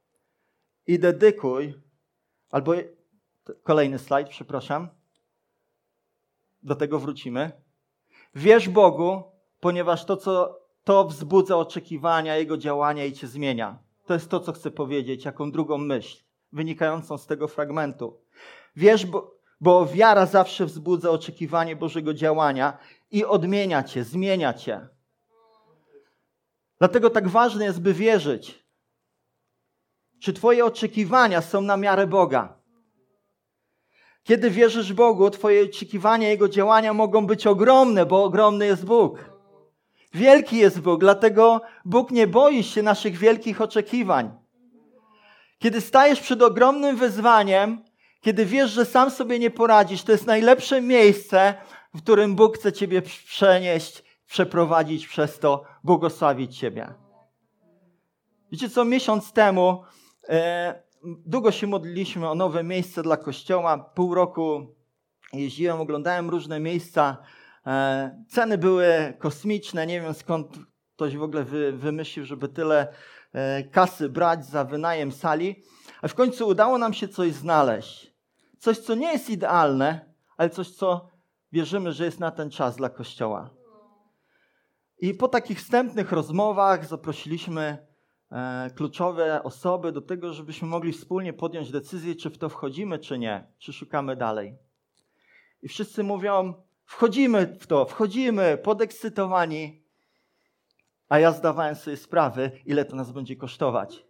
i 0.87 0.99
dedykuj, 0.99 1.75
albo 2.51 2.73
kolejny 3.63 3.99
slajd, 3.99 4.29
przepraszam 4.29 4.89
do 6.67 6.75
tego 6.75 6.99
wrócimy. 6.99 7.53
Wierz 8.35 8.69
Bogu, 8.69 9.23
ponieważ 9.61 10.05
to, 10.05 10.17
co 10.17 10.61
to 10.85 11.05
wzbudza 11.05 11.57
oczekiwania 11.57 12.37
Jego 12.37 12.57
działania 12.57 13.05
i 13.05 13.13
cię 13.13 13.27
zmienia. 13.27 13.79
To 14.07 14.15
jest 14.15 14.31
to, 14.31 14.41
co 14.41 14.53
chcę 14.53 14.71
powiedzieć, 14.71 15.25
jaką 15.25 15.51
drugą 15.51 15.79
myśl. 15.79 16.25
wynikającą 16.53 17.19
z 17.19 17.27
tego 17.27 17.49
fragmentu. 17.49 18.21
Wiesz, 18.77 19.07
bo, 19.07 19.35
bo 19.61 19.87
wiara 19.87 20.27
zawsze 20.27 20.67
wzbudza 20.67 21.11
oczekiwanie 21.11 21.77
Bożego 21.77 22.15
działania 22.15 22.79
i 23.11 23.25
odmienia 23.25 23.83
cię, 23.83 24.05
zmienia 24.05 24.55
cię. 24.55 24.89
Dlatego 26.79 27.11
tak 27.11 27.29
ważne 27.29 27.65
jest, 27.65 27.81
by 27.81 27.95
wierzyć. 27.95 28.67
Czy 30.21 30.33
Twoje 30.33 30.65
oczekiwania 30.65 31.41
są 31.41 31.61
na 31.61 31.77
miarę 31.77 32.07
Boga? 32.07 32.56
Kiedy 34.27 34.51
wierzysz 34.51 34.93
Bogu, 34.93 35.31
Twoje 35.31 35.65
oczekiwania, 35.65 36.29
Jego 36.29 36.49
działania 36.49 36.93
mogą 36.93 37.27
być 37.27 37.47
ogromne, 37.47 38.07
bo 38.07 38.25
ogromny 38.25 38.67
jest 38.67 38.85
Bóg. 38.85 39.31
Wielki 40.15 40.57
jest 40.57 40.81
Bóg, 40.81 41.01
dlatego 41.01 41.61
Bóg 41.85 42.11
nie 42.11 42.27
boi 42.27 42.63
się 42.63 42.83
naszych 42.83 43.17
wielkich 43.17 43.61
oczekiwań. 43.61 44.31
Kiedy 45.59 45.81
stajesz 45.81 46.21
przed 46.21 46.43
ogromnym 46.43 46.97
wyzwaniem, 46.97 47.85
kiedy 48.21 48.47
wiesz, 48.47 48.71
że 48.71 48.85
sam 48.85 49.11
sobie 49.11 49.39
nie 49.39 49.51
poradzisz, 49.51 50.03
to 50.03 50.13
jest 50.13 50.27
najlepsze 50.27 50.81
miejsce, 50.81 51.55
w 51.95 52.03
którym 52.03 52.37
Bóg 52.37 52.59
chce 52.59 52.73
Ciebie 52.73 53.03
przenieść, 53.03 54.05
przeprowadzić 54.27 55.09
przez 55.09 55.39
to, 55.39 55.65
błogosławić 55.85 56.59
Ciebie. 56.59 56.95
Wiecie 58.53 58.71
co, 58.71 58.85
miesiąc 58.85 59.33
temu 59.33 59.83
e, 60.29 60.86
długo 61.07 61.53
się 61.53 61.67
modliliśmy 61.67 62.29
o 62.29 62.35
nowe 62.35 62.65
miejsce 62.65 63.03
dla 63.03 63.17
kościoła. 63.17 63.79
Pół 63.79 64.15
roku 64.15 64.75
jeździłem, 65.33 65.81
oglądałem 65.81 66.31
różne 66.31 66.61
miejsca. 66.61 67.17
E, 67.67 68.25
ceny 68.29 68.59
były 68.59 69.15
kosmiczne. 69.19 69.87
Nie 69.87 70.01
wiem 70.01 70.15
skąd 70.15 70.59
ktoś 70.95 71.17
w 71.17 71.23
ogóle 71.23 71.45
wy, 71.45 71.73
wymyślił, 71.73 72.25
żeby 72.25 72.49
tyle 72.49 72.95
e, 73.33 73.65
kasy 73.65 74.09
brać 74.09 74.47
za 74.47 74.65
wynajem 74.65 75.13
sali. 75.13 75.63
A 76.03 76.09
w 76.09 76.15
końcu 76.15 76.49
udało 76.49 76.79
nam 76.79 76.95
się 76.95 77.09
coś 77.09 77.33
znaleźć. 77.33 78.15
Coś, 78.59 78.79
co 78.79 78.95
nie 78.95 79.13
jest 79.13 79.31
idealne, 79.31 80.15
ale 80.37 80.51
coś, 80.51 80.71
co 80.71 81.11
wierzymy, 81.53 81.93
że 81.93 82.05
jest 82.05 82.21
na 82.21 82.31
ten 82.31 82.51
czas 82.51 82.77
dla 82.77 82.89
kościoła. 82.89 83.51
I 84.99 85.15
po 85.15 85.29
takich 85.29 85.59
wstępnych 85.59 86.13
rozmowach 86.13 86.87
zaprosiliśmy 86.87 87.86
kluczowe 88.75 89.43
osoby 89.43 89.93
do 89.93 90.01
tego, 90.01 90.33
żebyśmy 90.33 90.69
mogli 90.69 90.93
wspólnie 90.93 91.33
podjąć 91.33 91.71
decyzję, 91.71 92.15
czy 92.15 92.31
w 92.31 92.39
to 92.39 92.49
wchodzimy, 92.49 92.99
czy 92.99 93.19
nie, 93.19 93.47
czy 93.59 93.73
szukamy 93.73 94.17
dalej. 94.17 94.57
I 95.63 95.69
wszyscy 95.69 96.03
mówią: 96.03 96.55
wchodzimy 96.85 97.57
w 97.61 97.67
to, 97.67 97.85
wchodzimy, 97.85 98.59
podekscytowani. 98.63 99.83
A 101.09 101.19
ja 101.19 101.33
zdawałem 101.33 101.75
sobie 101.75 101.97
sprawę, 101.97 102.51
ile 102.65 102.85
to 102.85 102.97
nas 102.97 103.13
będzie 103.13 103.37
kosztować. 103.37 104.07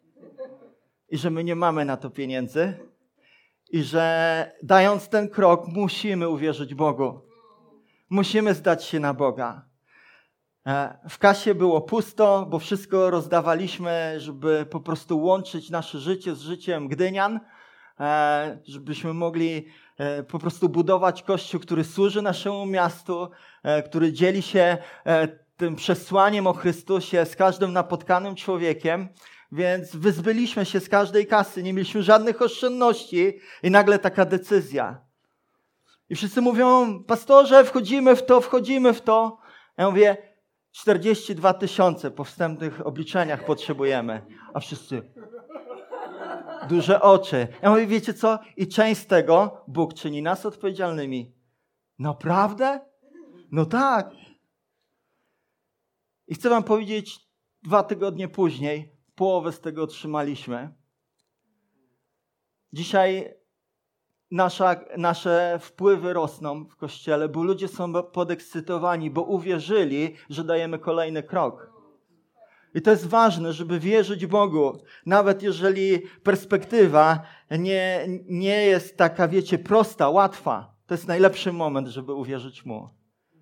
I 1.08 1.18
że 1.18 1.30
my 1.30 1.44
nie 1.44 1.56
mamy 1.56 1.84
na 1.84 1.96
to 1.96 2.10
pieniędzy. 2.10 2.74
I 3.70 3.82
że 3.82 4.52
dając 4.62 5.08
ten 5.08 5.28
krok, 5.28 5.68
musimy 5.68 6.28
uwierzyć 6.28 6.74
Bogu. 6.74 7.20
Musimy 8.10 8.54
zdać 8.54 8.84
się 8.84 9.00
na 9.00 9.14
Boga. 9.14 9.64
E, 10.66 10.98
w 11.08 11.18
kasie 11.18 11.54
było 11.54 11.80
pusto, 11.80 12.46
bo 12.50 12.58
wszystko 12.58 13.10
rozdawaliśmy, 13.10 14.14
żeby 14.16 14.66
po 14.70 14.80
prostu 14.80 15.22
łączyć 15.22 15.70
nasze 15.70 15.98
życie 15.98 16.34
z 16.34 16.40
życiem 16.40 16.88
Gdynian, 16.88 17.40
e, 18.00 18.58
żebyśmy 18.64 19.14
mogli 19.14 19.66
e, 19.98 20.22
po 20.22 20.38
prostu 20.38 20.68
budować 20.68 21.22
kościół, 21.22 21.60
który 21.60 21.84
służy 21.84 22.22
naszemu 22.22 22.66
miastu, 22.66 23.30
który 23.84 24.12
dzieli 24.12 24.42
się 24.42 24.78
tym 25.56 25.76
przesłaniem 25.76 26.46
o 26.46 26.52
Chrystusie 26.52 27.24
z 27.24 27.36
każdym 27.36 27.72
napotkanym 27.72 28.34
człowiekiem. 28.34 29.08
Więc 29.52 29.96
wyzbyliśmy 29.96 30.64
się 30.64 30.80
z 30.80 30.88
każdej 30.88 31.26
kasy, 31.26 31.62
nie 31.62 31.72
mieliśmy 31.72 32.02
żadnych 32.02 32.42
oszczędności 32.42 33.38
i 33.62 33.70
nagle 33.70 33.98
taka 33.98 34.24
decyzja. 34.24 35.00
I 36.10 36.16
wszyscy 36.16 36.40
mówią, 36.40 36.98
pastorze, 37.04 37.64
wchodzimy 37.64 38.16
w 38.16 38.26
to, 38.26 38.40
wchodzimy 38.40 38.92
w 38.92 39.00
to. 39.00 39.38
Ja 39.78 39.90
mówię, 39.90 40.16
42 40.76 41.54
tysiące 41.54 42.10
po 42.10 42.24
wstępnych 42.24 42.86
obliczeniach 42.86 43.44
potrzebujemy. 43.44 44.26
A 44.54 44.60
wszyscy 44.60 45.02
duże 46.68 47.02
oczy. 47.02 47.48
Ja 47.62 47.70
mówię, 47.70 47.86
wiecie 47.86 48.14
co? 48.14 48.38
I 48.56 48.68
część 48.68 49.00
z 49.00 49.06
tego 49.06 49.64
Bóg 49.68 49.94
czyni 49.94 50.22
nas 50.22 50.46
odpowiedzialnymi. 50.46 51.34
Naprawdę? 51.98 52.80
No 53.50 53.66
tak. 53.66 54.10
I 56.26 56.34
chcę 56.34 56.48
wam 56.48 56.64
powiedzieć, 56.64 57.20
dwa 57.62 57.82
tygodnie 57.82 58.28
później 58.28 58.92
połowę 59.14 59.52
z 59.52 59.60
tego 59.60 59.82
otrzymaliśmy. 59.82 60.74
Dzisiaj 62.72 63.34
nasza, 64.30 64.76
nasze 64.96 65.58
wpływy 65.62 66.12
rosną 66.12 66.64
w 66.64 66.76
kościele, 66.76 67.28
bo 67.28 67.42
ludzie 67.42 67.68
są 67.68 67.92
podekscytowani, 68.02 69.10
bo 69.10 69.22
uwierzyli, 69.22 70.14
że 70.30 70.44
dajemy 70.44 70.78
kolejny 70.78 71.22
krok. 71.22 71.76
I 72.74 72.82
to 72.82 72.90
jest 72.90 73.06
ważne, 73.06 73.52
żeby 73.52 73.80
wierzyć 73.80 74.26
Bogu, 74.26 74.78
nawet 75.06 75.42
jeżeli 75.42 76.02
perspektywa 76.22 77.22
nie, 77.50 78.06
nie 78.28 78.66
jest 78.66 78.96
taka, 78.96 79.28
wiecie, 79.28 79.58
prosta, 79.58 80.08
łatwa. 80.08 80.74
To 80.86 80.94
jest 80.94 81.08
najlepszy 81.08 81.52
moment, 81.52 81.88
żeby 81.88 82.14
uwierzyć 82.14 82.64
Mu. 82.64 82.88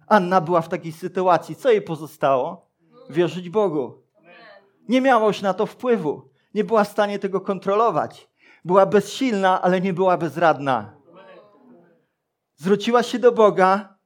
Anna 0.06 0.40
była 0.40 0.60
w 0.60 0.68
takiej 0.68 0.92
sytuacji. 0.92 1.56
Co 1.56 1.70
jej 1.70 1.82
pozostało? 1.82 2.70
Wierzyć 3.10 3.50
Bogu. 3.50 4.02
Nie 4.88 5.00
miała 5.00 5.26
już 5.26 5.42
na 5.42 5.54
to 5.54 5.66
wpływu. 5.66 6.30
Nie 6.54 6.64
była 6.64 6.84
w 6.84 6.88
stanie 6.88 7.18
tego 7.18 7.40
kontrolować. 7.40 8.28
Była 8.64 8.86
bezsilna, 8.86 9.62
ale 9.62 9.80
nie 9.80 9.92
była 9.92 10.16
bezradna. 10.16 10.94
Zwróciła 12.56 13.02
się 13.02 13.18
do 13.18 13.32
Boga, 13.32 13.98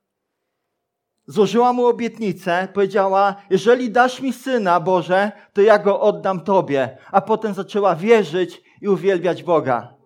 złożyła 1.26 1.72
mu 1.72 1.86
obietnicę, 1.86 2.68
powiedziała: 2.74 3.36
Jeżeli 3.50 3.90
dasz 3.90 4.20
mi 4.20 4.32
syna, 4.32 4.80
Boże, 4.80 5.32
to 5.52 5.60
ja 5.60 5.78
go 5.78 6.00
oddam 6.00 6.40
Tobie. 6.40 6.98
A 7.12 7.20
potem 7.20 7.54
zaczęła 7.54 7.96
wierzyć 7.96 8.62
i 8.80 8.88
uwielbiać 8.88 9.42
Boga. 9.42 9.97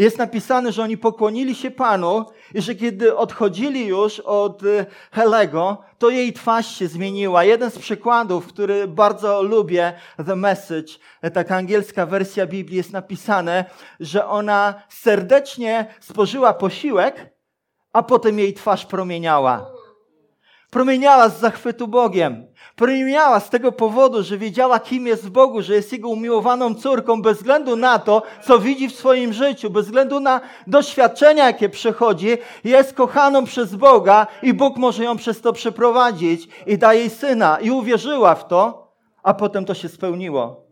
Jest 0.00 0.18
napisane, 0.18 0.72
że 0.72 0.82
oni 0.82 0.98
pokłonili 0.98 1.54
się 1.54 1.70
Panu 1.70 2.24
i 2.54 2.62
że 2.62 2.74
kiedy 2.74 3.16
odchodzili 3.16 3.86
już 3.86 4.20
od 4.20 4.62
y, 4.62 4.86
Helego, 5.12 5.78
to 5.98 6.10
jej 6.10 6.32
twarz 6.32 6.78
się 6.78 6.88
zmieniła. 6.88 7.44
Jeden 7.44 7.70
z 7.70 7.78
przykładów, 7.78 8.46
który 8.46 8.88
bardzo 8.88 9.42
lubię, 9.42 9.92
The 10.26 10.36
Message, 10.36 10.92
taka 11.34 11.56
angielska 11.56 12.06
wersja 12.06 12.46
Biblii, 12.46 12.76
jest 12.76 12.92
napisane, 12.92 13.64
że 14.00 14.26
ona 14.26 14.82
serdecznie 14.88 15.94
spożyła 16.00 16.54
posiłek, 16.54 17.34
a 17.92 18.02
potem 18.02 18.38
jej 18.38 18.54
twarz 18.54 18.86
promieniała. 18.86 19.72
Promieniała 20.70 21.28
z 21.28 21.40
zachwytu 21.40 21.88
Bogiem. 21.88 22.46
Promieniała 22.80 23.40
z 23.40 23.50
tego 23.50 23.72
powodu, 23.72 24.22
że 24.22 24.38
wiedziała, 24.38 24.80
kim 24.80 25.06
jest 25.06 25.26
w 25.26 25.30
Bogu, 25.30 25.62
że 25.62 25.74
jest 25.74 25.92
Jego 25.92 26.08
umiłowaną 26.08 26.74
córką, 26.74 27.22
bez 27.22 27.36
względu 27.36 27.76
na 27.76 27.98
to, 27.98 28.22
co 28.46 28.58
widzi 28.58 28.88
w 28.88 28.94
swoim 28.94 29.32
życiu, 29.32 29.70
bez 29.70 29.86
względu 29.86 30.20
na 30.20 30.40
doświadczenia, 30.66 31.46
jakie 31.46 31.68
przechodzi, 31.68 32.28
jest 32.64 32.94
kochaną 32.94 33.44
przez 33.44 33.76
Boga 33.76 34.26
i 34.42 34.54
Bóg 34.54 34.76
może 34.76 35.04
ją 35.04 35.16
przez 35.16 35.40
to 35.40 35.52
przeprowadzić 35.52 36.48
i 36.66 36.78
da 36.78 36.94
jej 36.94 37.10
syna. 37.10 37.58
I 37.60 37.70
uwierzyła 37.70 38.34
w 38.34 38.48
to, 38.48 38.92
a 39.22 39.34
potem 39.34 39.64
to 39.64 39.74
się 39.74 39.88
spełniło. 39.88 40.66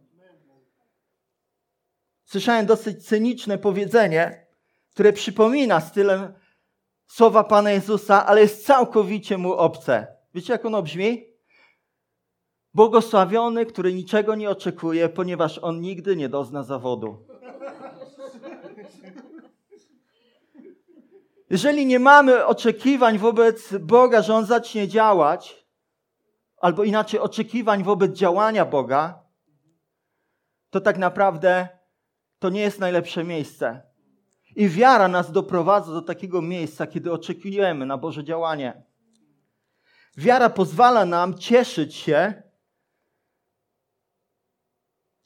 Słyszałem 2.24 2.66
dosyć 2.66 3.06
cyniczne 3.06 3.58
powiedzenie, 3.58 4.46
które 4.90 5.12
przypomina 5.12 5.80
stylem 5.80 6.32
słowa 7.06 7.44
Pana 7.44 7.70
Jezusa, 7.70 8.26
ale 8.26 8.40
jest 8.40 8.66
całkowicie 8.66 9.38
mu 9.38 9.52
obce. 9.52 10.06
Wiecie, 10.34 10.52
jak 10.52 10.64
ono 10.64 10.82
brzmi? 10.82 11.37
Błogosławiony, 12.78 13.66
który 13.66 13.94
niczego 13.94 14.34
nie 14.34 14.50
oczekuje, 14.50 15.08
ponieważ 15.08 15.58
on 15.58 15.80
nigdy 15.80 16.16
nie 16.16 16.28
dozna 16.28 16.62
zawodu. 16.62 17.26
Jeżeli 21.50 21.86
nie 21.86 21.98
mamy 21.98 22.46
oczekiwań 22.46 23.18
wobec 23.18 23.74
Boga, 23.80 24.22
że 24.22 24.34
On 24.34 24.46
zacznie 24.46 24.88
działać, 24.88 25.66
albo 26.60 26.84
inaczej 26.84 27.20
oczekiwań 27.20 27.82
wobec 27.82 28.12
działania 28.12 28.64
Boga, 28.64 29.22
to 30.70 30.80
tak 30.80 30.98
naprawdę 30.98 31.68
to 32.38 32.48
nie 32.48 32.60
jest 32.60 32.80
najlepsze 32.80 33.24
miejsce. 33.24 33.82
I 34.56 34.68
wiara 34.68 35.08
nas 35.08 35.32
doprowadza 35.32 35.92
do 35.92 36.02
takiego 36.02 36.42
miejsca, 36.42 36.86
kiedy 36.86 37.12
oczekujemy 37.12 37.86
na 37.86 37.98
Boże 37.98 38.24
działanie. 38.24 38.82
Wiara 40.16 40.50
pozwala 40.50 41.04
nam 41.04 41.38
cieszyć 41.38 41.94
się 41.94 42.47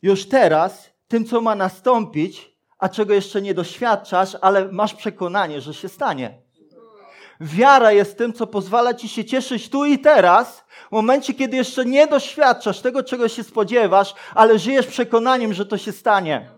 już 0.03 0.29
teraz 0.29 0.91
tym, 1.09 1.25
co 1.25 1.41
ma 1.41 1.55
nastąpić, 1.55 2.53
a 2.79 2.89
czego 2.89 3.15
jeszcze 3.15 3.43
nie 3.43 3.55
doświadczasz, 3.55 4.37
ale 4.41 4.73
masz 4.73 4.95
przekonanie, 4.95 5.61
że 5.61 5.75
się 5.75 5.89
stanie. 5.89 6.43
Wiara 7.41 7.93
jest 7.93 8.19
tym, 8.19 8.33
co 8.33 8.47
pozwala 8.47 8.95
ci 8.95 9.09
się 9.09 9.25
cieszyć 9.25 9.69
tu 9.69 9.85
i 9.85 9.99
teraz, 9.99 10.65
w 10.89 10.93
momencie, 10.93 11.35
kiedy 11.35 11.57
jeszcze 11.57 11.85
nie 11.85 12.07
doświadczasz 12.07 12.81
tego, 12.81 13.03
czego 13.03 13.29
się 13.29 13.45
spodziewasz, 13.45 14.15
ale 14.35 14.59
żyjesz 14.59 14.87
przekonaniem, 14.87 15.55
że 15.55 15.67
to 15.67 15.79
się 15.79 15.93
stanie. 15.93 16.51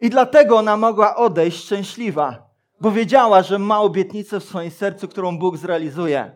I 0.00 0.10
dlatego 0.10 0.56
ona 0.56 0.76
mogła 0.76 1.16
odejść 1.16 1.64
szczęśliwa, 1.64 2.50
bo 2.80 2.90
wiedziała, 2.90 3.42
że 3.42 3.58
ma 3.58 3.80
obietnicę 3.80 4.40
w 4.40 4.44
swoim 4.44 4.70
sercu, 4.70 5.08
którą 5.08 5.38
Bóg 5.38 5.56
zrealizuje. 5.56 6.30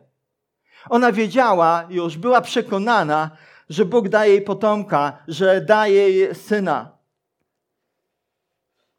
Ona 0.91 1.13
wiedziała 1.13 1.87
już, 1.89 2.19
była 2.19 2.41
przekonana, 2.41 3.31
że 3.71 3.85
Bóg 3.85 4.09
daje 4.09 4.33
jej 4.33 4.43
potomka, 4.43 5.25
że 5.29 5.61
daje 5.61 6.11
jej 6.11 6.35
syna. 6.35 6.99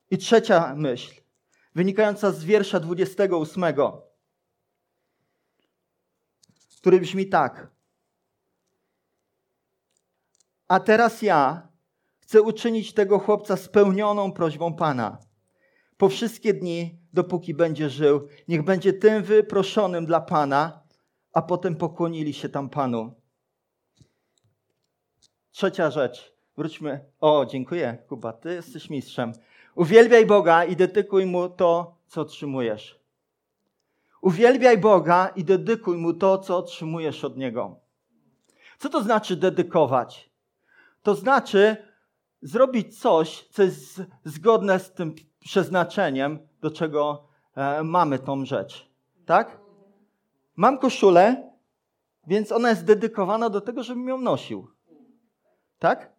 I 0.10 0.18
trzecia 0.18 0.76
myśl, 0.76 1.22
wynikająca 1.76 2.32
z 2.32 2.44
wiersza 2.44 2.80
28, 2.80 3.64
który 6.78 7.00
brzmi 7.00 7.30
tak. 7.30 7.72
A 10.68 10.80
teraz 10.80 11.22
ja 11.22 11.68
chcę 12.20 12.42
uczynić 12.42 12.94
tego 12.94 13.20
chłopca 13.20 13.58
spełnioną 13.58 14.32
prośbą 14.32 14.74
Pana. 14.74 15.18
Po 15.98 16.10
wszystkie 16.10 16.54
dni, 16.54 17.00
dopóki 17.14 17.54
będzie 17.54 17.90
żył, 17.90 18.28
niech 18.48 18.64
będzie 18.64 18.94
tym 18.94 19.24
wyproszonym 19.24 20.06
dla 20.06 20.22
Pana, 20.22 20.84
a 21.34 21.42
potem 21.42 21.76
pokłonili 21.76 22.34
się 22.34 22.50
tam 22.50 22.70
Panu. 22.70 23.21
Trzecia 25.52 25.92
rzecz. 25.92 26.34
Wróćmy. 26.58 27.06
O, 27.20 27.46
dziękuję, 27.46 27.98
Kuba, 28.08 28.34
ty 28.34 28.54
jesteś 28.54 28.90
mistrzem. 28.90 29.34
Uwielbiaj 29.76 30.26
Boga 30.26 30.66
i 30.66 30.76
dedykuj 30.76 31.26
Mu 31.26 31.50
to, 31.50 31.96
co 32.08 32.22
otrzymujesz. 32.22 33.00
Uwielbiaj 34.22 34.78
Boga 34.78 35.32
i 35.36 35.44
dedykuj 35.44 35.98
Mu 35.98 36.14
to, 36.14 36.38
co 36.38 36.58
otrzymujesz 36.58 37.24
od 37.26 37.38
Niego. 37.38 37.76
Co 38.80 38.90
to 38.90 39.04
znaczy 39.04 39.36
dedykować? 39.36 40.30
To 41.04 41.16
znaczy 41.16 41.78
zrobić 42.42 43.00
coś, 43.00 43.48
co 43.48 43.64
jest 43.64 44.02
zgodne 44.26 44.80
z 44.80 44.94
tym 44.94 45.16
przeznaczeniem, 45.40 46.40
do 46.62 46.72
czego 46.72 47.28
e, 47.56 47.84
mamy 47.84 48.20
tą 48.20 48.46
rzecz. 48.46 48.90
Tak? 49.26 49.60
Mam 50.56 50.78
koszulę, 50.78 51.52
więc 52.28 52.52
ona 52.52 52.70
jest 52.70 52.86
dedykowana 52.86 53.50
do 53.50 53.62
tego, 53.62 53.84
żebym 53.84 54.08
ją 54.08 54.18
nosił. 54.18 54.68
Tak? 55.82 56.14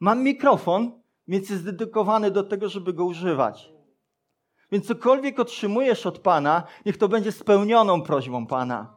Mam 0.00 0.22
mikrofon, 0.22 1.02
więc 1.28 1.50
jest 1.50 1.64
dedykowany 1.64 2.30
do 2.30 2.42
tego, 2.42 2.68
żeby 2.68 2.92
go 2.92 3.04
używać. 3.04 3.72
Więc 4.72 4.86
cokolwiek 4.86 5.40
otrzymujesz 5.40 6.06
od 6.06 6.18
Pana, 6.18 6.62
niech 6.86 6.96
to 6.96 7.08
będzie 7.08 7.32
spełnioną 7.32 8.02
prośbą 8.02 8.46
Pana. 8.46 8.94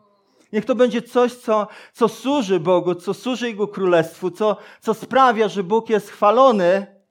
Niech 0.54 0.66
to 0.66 0.76
będzie 0.76 1.02
coś, 1.02 1.34
co, 1.34 1.68
co 1.94 2.08
służy 2.08 2.60
Bogu, 2.60 2.96
co 2.96 3.14
służy 3.14 3.48
Jego 3.48 3.68
Królestwu, 3.68 4.32
co, 4.32 4.58
co 4.82 4.94
sprawia, 4.94 5.48
że 5.48 5.64
Bóg 5.64 5.90
jest 5.90 6.10
chwalony, 6.10 7.02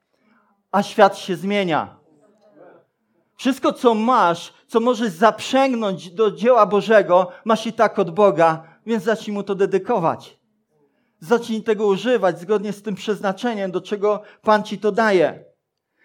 a 0.71 0.83
świat 0.83 1.17
się 1.17 1.35
zmienia. 1.35 1.99
Wszystko, 3.35 3.73
co 3.73 3.93
masz, 3.93 4.53
co 4.67 4.79
możesz 4.79 5.11
zaprzęgnąć 5.11 6.11
do 6.11 6.31
dzieła 6.31 6.65
Bożego, 6.65 7.31
masz 7.45 7.67
i 7.67 7.73
tak 7.73 7.99
od 7.99 8.11
Boga, 8.11 8.63
więc 8.85 9.03
zacznij 9.03 9.33
Mu 9.33 9.43
to 9.43 9.55
dedykować. 9.55 10.42
Zacznij 11.23 11.63
tego 11.63 11.87
używać 11.87 12.39
zgodnie 12.39 12.73
z 12.73 12.81
tym 12.81 12.95
przeznaczeniem, 12.95 13.71
do 13.71 13.81
czego 13.81 14.21
Pan 14.41 14.63
Ci 14.63 14.77
to 14.77 14.91
daje. 14.91 15.45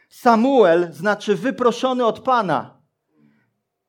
Samuel 0.09 0.93
znaczy 0.93 1.35
wyproszony 1.35 2.07
od 2.07 2.21
Pana. 2.21 2.81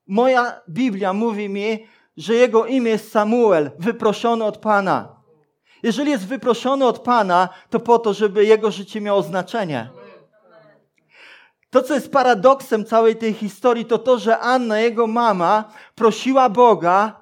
Moja 0.08 0.62
Biblia 0.70 1.14
mówi 1.14 1.50
mi, 1.50 1.88
że 2.18 2.34
jego 2.34 2.66
imię 2.66 2.92
jest 2.92 3.12
Samuel, 3.12 3.72
wyproszony 3.80 4.44
od 4.46 4.58
Pana. 4.58 5.16
Jeżeli 5.84 6.12
jest 6.12 6.28
wyproszony 6.28 6.86
od 6.86 7.00
Pana, 7.00 7.50
to 7.70 7.80
po 7.80 8.00
to, 8.00 8.14
żeby 8.14 8.46
jego 8.46 8.72
życie 8.72 9.02
miało 9.02 9.22
znaczenie. 9.22 9.90
To, 11.70 11.84
co 11.84 11.94
jest 11.94 12.12
paradoksem 12.12 12.86
całej 12.86 13.16
tej 13.16 13.34
historii, 13.34 13.86
to 13.86 13.98
to, 13.98 14.20
że 14.20 14.40
Anna, 14.40 14.80
jego 14.80 15.08
mama, 15.08 15.64
prosiła 15.96 16.50
Boga 16.50 17.19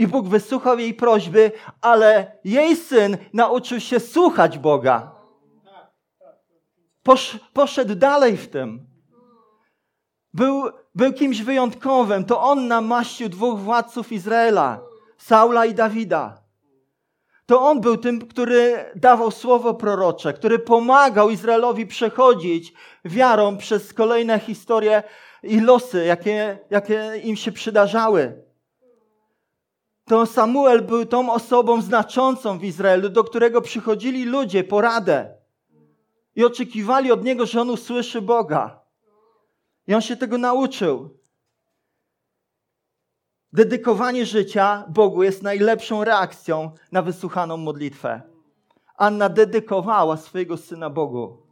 i 0.00 0.06
Bóg 0.06 0.28
wysłuchał 0.28 0.78
jej 0.78 0.94
prośby, 0.94 1.52
ale 1.80 2.32
jej 2.44 2.76
syn 2.76 3.16
nauczył 3.32 3.80
się 3.80 4.00
słuchać 4.00 4.58
Boga. 4.58 5.12
Posz, 7.02 7.38
poszedł 7.52 7.94
dalej 7.94 8.36
w 8.36 8.48
tym. 8.48 8.86
Był, 10.34 10.62
był 10.94 11.12
kimś 11.12 11.42
wyjątkowym. 11.42 12.24
To 12.24 12.42
on 12.42 12.68
namaścił 12.68 13.28
dwóch 13.28 13.60
władców 13.60 14.12
Izraela, 14.12 14.80
Saula 15.18 15.66
i 15.66 15.74
Dawida. 15.74 16.42
To 17.46 17.62
on 17.62 17.80
był 17.80 17.96
tym, 17.96 18.28
który 18.28 18.84
dawał 18.94 19.30
słowo 19.30 19.74
prorocze, 19.74 20.32
który 20.32 20.58
pomagał 20.58 21.30
Izraelowi 21.30 21.86
przechodzić 21.86 22.72
wiarą 23.04 23.56
przez 23.56 23.92
kolejne 23.92 24.38
historie 24.38 25.02
i 25.42 25.60
losy, 25.60 26.04
jakie, 26.04 26.58
jakie 26.70 27.12
im 27.22 27.36
się 27.36 27.52
przydarzały. 27.52 28.49
To 30.10 30.26
Samuel 30.26 30.82
był 30.82 31.06
tą 31.06 31.32
osobą 31.32 31.82
znaczącą 31.82 32.58
w 32.58 32.64
Izraelu, 32.64 33.08
do 33.08 33.24
którego 33.24 33.60
przychodzili 33.60 34.24
ludzie 34.24 34.64
po 34.64 34.80
radę 34.80 35.34
i 36.36 36.44
oczekiwali 36.44 37.12
od 37.12 37.24
niego, 37.24 37.46
że 37.46 37.60
on 37.60 37.70
usłyszy 37.70 38.22
Boga. 38.22 38.80
I 39.86 39.94
on 39.94 40.00
się 40.00 40.16
tego 40.16 40.38
nauczył. 40.38 41.18
Dedykowanie 43.52 44.26
życia 44.26 44.84
Bogu 44.88 45.22
jest 45.22 45.42
najlepszą 45.42 46.04
reakcją 46.04 46.70
na 46.92 47.02
wysłuchaną 47.02 47.56
modlitwę. 47.56 48.22
Anna 48.96 49.28
dedykowała 49.28 50.16
swojego 50.16 50.56
syna 50.56 50.90
Bogu. 50.90 51.46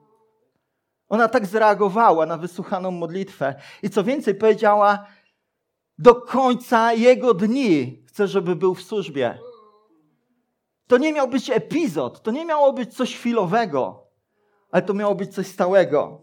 Ona 1.09 1.29
tak 1.29 1.47
zareagowała 1.47 2.27
na 2.27 2.37
wysłuchaną 2.37 2.91
modlitwę. 2.91 3.55
I 3.83 3.91
co 3.91 4.05
więcej, 4.05 4.35
powiedziała, 4.35 5.07
do 5.99 6.15
końca 6.15 6.93
jego 6.93 7.35
dni 7.35 8.08
chcę, 8.19 8.29
żeby 8.29 8.57
był 8.57 8.75
w 8.75 8.83
służbie. 8.83 9.39
To 10.87 10.99
nie 10.99 11.13
miał 11.13 11.29
być 11.29 11.51
epizod, 11.51 12.23
to 12.23 12.31
nie 12.31 12.45
miało 12.45 12.73
być 12.73 12.95
coś 12.95 13.17
chwilowego, 13.17 14.07
ale 14.71 14.83
to 14.83 14.95
miało 14.95 15.15
być 15.15 15.35
coś 15.35 15.47
stałego. 15.47 16.23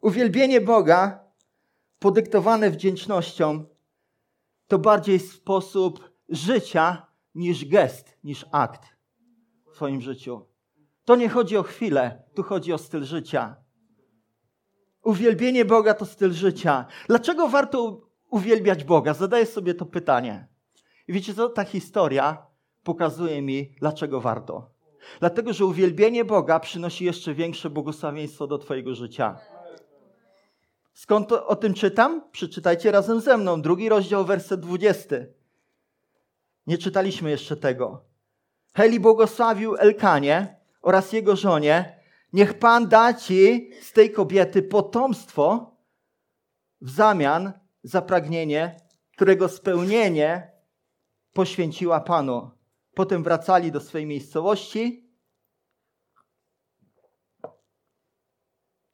Uwielbienie 0.00 0.60
Boga, 0.60 1.24
podyktowane 1.98 2.70
wdzięcznością, 2.70 3.64
to 4.66 4.78
bardziej 4.78 5.18
sposób 5.18 6.10
życia 6.28 7.06
niż 7.34 7.64
gest, 7.64 8.18
niż 8.24 8.46
akt 8.52 8.82
w 9.72 9.74
swoim 9.74 10.00
życiu. 10.00 10.46
To 11.04 11.16
nie 11.16 11.28
chodzi 11.28 11.56
o 11.56 11.62
chwilę, 11.62 12.22
tu 12.34 12.42
chodzi 12.42 12.72
o 12.72 12.78
styl 12.78 13.04
życia. 13.04 13.56
Uwielbienie 15.02 15.64
Boga 15.64 15.94
to 15.94 16.06
styl 16.06 16.32
życia. 16.32 16.86
Dlaczego 17.06 17.48
warto 17.48 18.00
uwielbiać 18.30 18.84
Boga? 18.84 19.14
Zadaję 19.14 19.46
sobie 19.46 19.74
to 19.74 19.86
pytanie. 19.86 20.53
I 21.08 21.12
wiecie 21.12 21.34
co? 21.34 21.48
Ta 21.48 21.64
historia 21.64 22.46
pokazuje 22.82 23.42
mi, 23.42 23.74
dlaczego 23.80 24.20
warto. 24.20 24.70
Dlatego, 25.20 25.52
że 25.52 25.64
uwielbienie 25.64 26.24
Boga 26.24 26.60
przynosi 26.60 27.04
jeszcze 27.04 27.34
większe 27.34 27.70
błogosławieństwo 27.70 28.46
do 28.46 28.58
Twojego 28.58 28.94
życia. 28.94 29.38
Skąd 30.94 31.28
to, 31.28 31.46
o 31.46 31.56
tym 31.56 31.74
czytam? 31.74 32.30
Przeczytajcie 32.32 32.92
razem 32.92 33.20
ze 33.20 33.36
mną. 33.36 33.62
Drugi 33.62 33.88
rozdział, 33.88 34.24
werset 34.24 34.60
20. 34.60 35.16
Nie 36.66 36.78
czytaliśmy 36.78 37.30
jeszcze 37.30 37.56
tego. 37.56 38.04
Heli 38.74 39.00
błogosławił 39.00 39.76
Elkanie 39.76 40.56
oraz 40.82 41.12
jego 41.12 41.36
żonie. 41.36 42.00
Niech 42.32 42.58
Pan 42.58 42.88
da 42.88 43.14
ci 43.14 43.70
z 43.82 43.92
tej 43.92 44.12
kobiety 44.12 44.62
potomstwo 44.62 45.76
w 46.80 46.90
zamian 46.90 47.52
za 47.82 48.02
pragnienie, 48.02 48.76
którego 49.12 49.48
spełnienie 49.48 50.53
poświęciła 51.34 52.00
Panu. 52.00 52.50
Potem 52.94 53.22
wracali 53.22 53.72
do 53.72 53.80
swojej 53.80 54.06
miejscowości. 54.06 55.10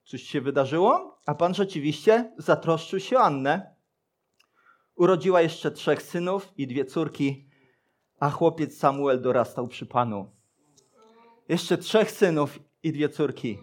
Coś 0.05 0.23
się 0.23 0.41
wydarzyło, 0.41 1.21
a 1.27 1.35
Pan 1.35 1.55
rzeczywiście 1.55 2.35
zatroszczył 2.39 3.01
się 3.01 3.17
o 3.19 3.23
Annę. 3.23 3.77
Urodziła 4.95 5.41
jeszcze 5.41 5.71
trzech 5.71 6.03
synów 6.03 6.53
i 6.57 6.67
dwie 6.67 6.85
córki, 6.85 7.49
a 8.21 8.31
chłopiec 8.31 8.79
Samuel 8.79 9.23
dorastał 9.23 9.69
przy 9.69 9.87
Panu. 9.87 10.37
Jeszcze 11.49 11.79
trzech 11.79 12.11
synów 12.11 12.59
i 12.83 12.93
dwie 12.93 13.09
córki. 13.09 13.59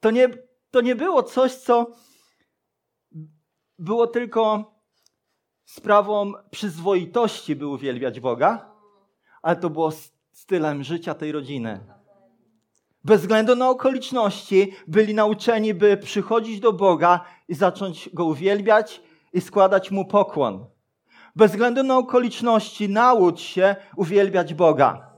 To 0.00 0.10
nie, 0.10 0.28
to 0.70 0.80
nie 0.80 0.96
było 0.96 1.22
coś, 1.22 1.54
co 1.54 1.92
było 3.78 4.06
tylko 4.06 4.72
sprawą 5.66 6.32
przyzwoitości, 6.50 7.56
by 7.56 7.66
uwielbiać 7.66 8.20
Boga, 8.20 8.70
ale 9.42 9.56
to 9.56 9.70
było 9.70 9.90
stylem 10.32 10.82
życia 10.82 11.14
tej 11.14 11.32
rodziny. 11.32 11.80
Bez 13.04 13.20
względu 13.20 13.56
na 13.56 13.70
okoliczności 13.70 14.72
byli 14.86 15.14
nauczeni, 15.14 15.74
by 15.74 15.96
przychodzić 15.96 16.60
do 16.60 16.72
Boga 16.72 17.20
i 17.48 17.54
zacząć 17.54 18.10
Go 18.12 18.24
uwielbiać 18.24 19.02
i 19.32 19.40
składać 19.40 19.90
Mu 19.90 20.04
pokłon. 20.04 20.66
Bez 21.36 21.50
względu 21.50 21.82
na 21.82 21.98
okoliczności 21.98 22.88
naucz 22.88 23.40
się 23.40 23.76
uwielbiać 23.96 24.54
Boga. 24.54 25.10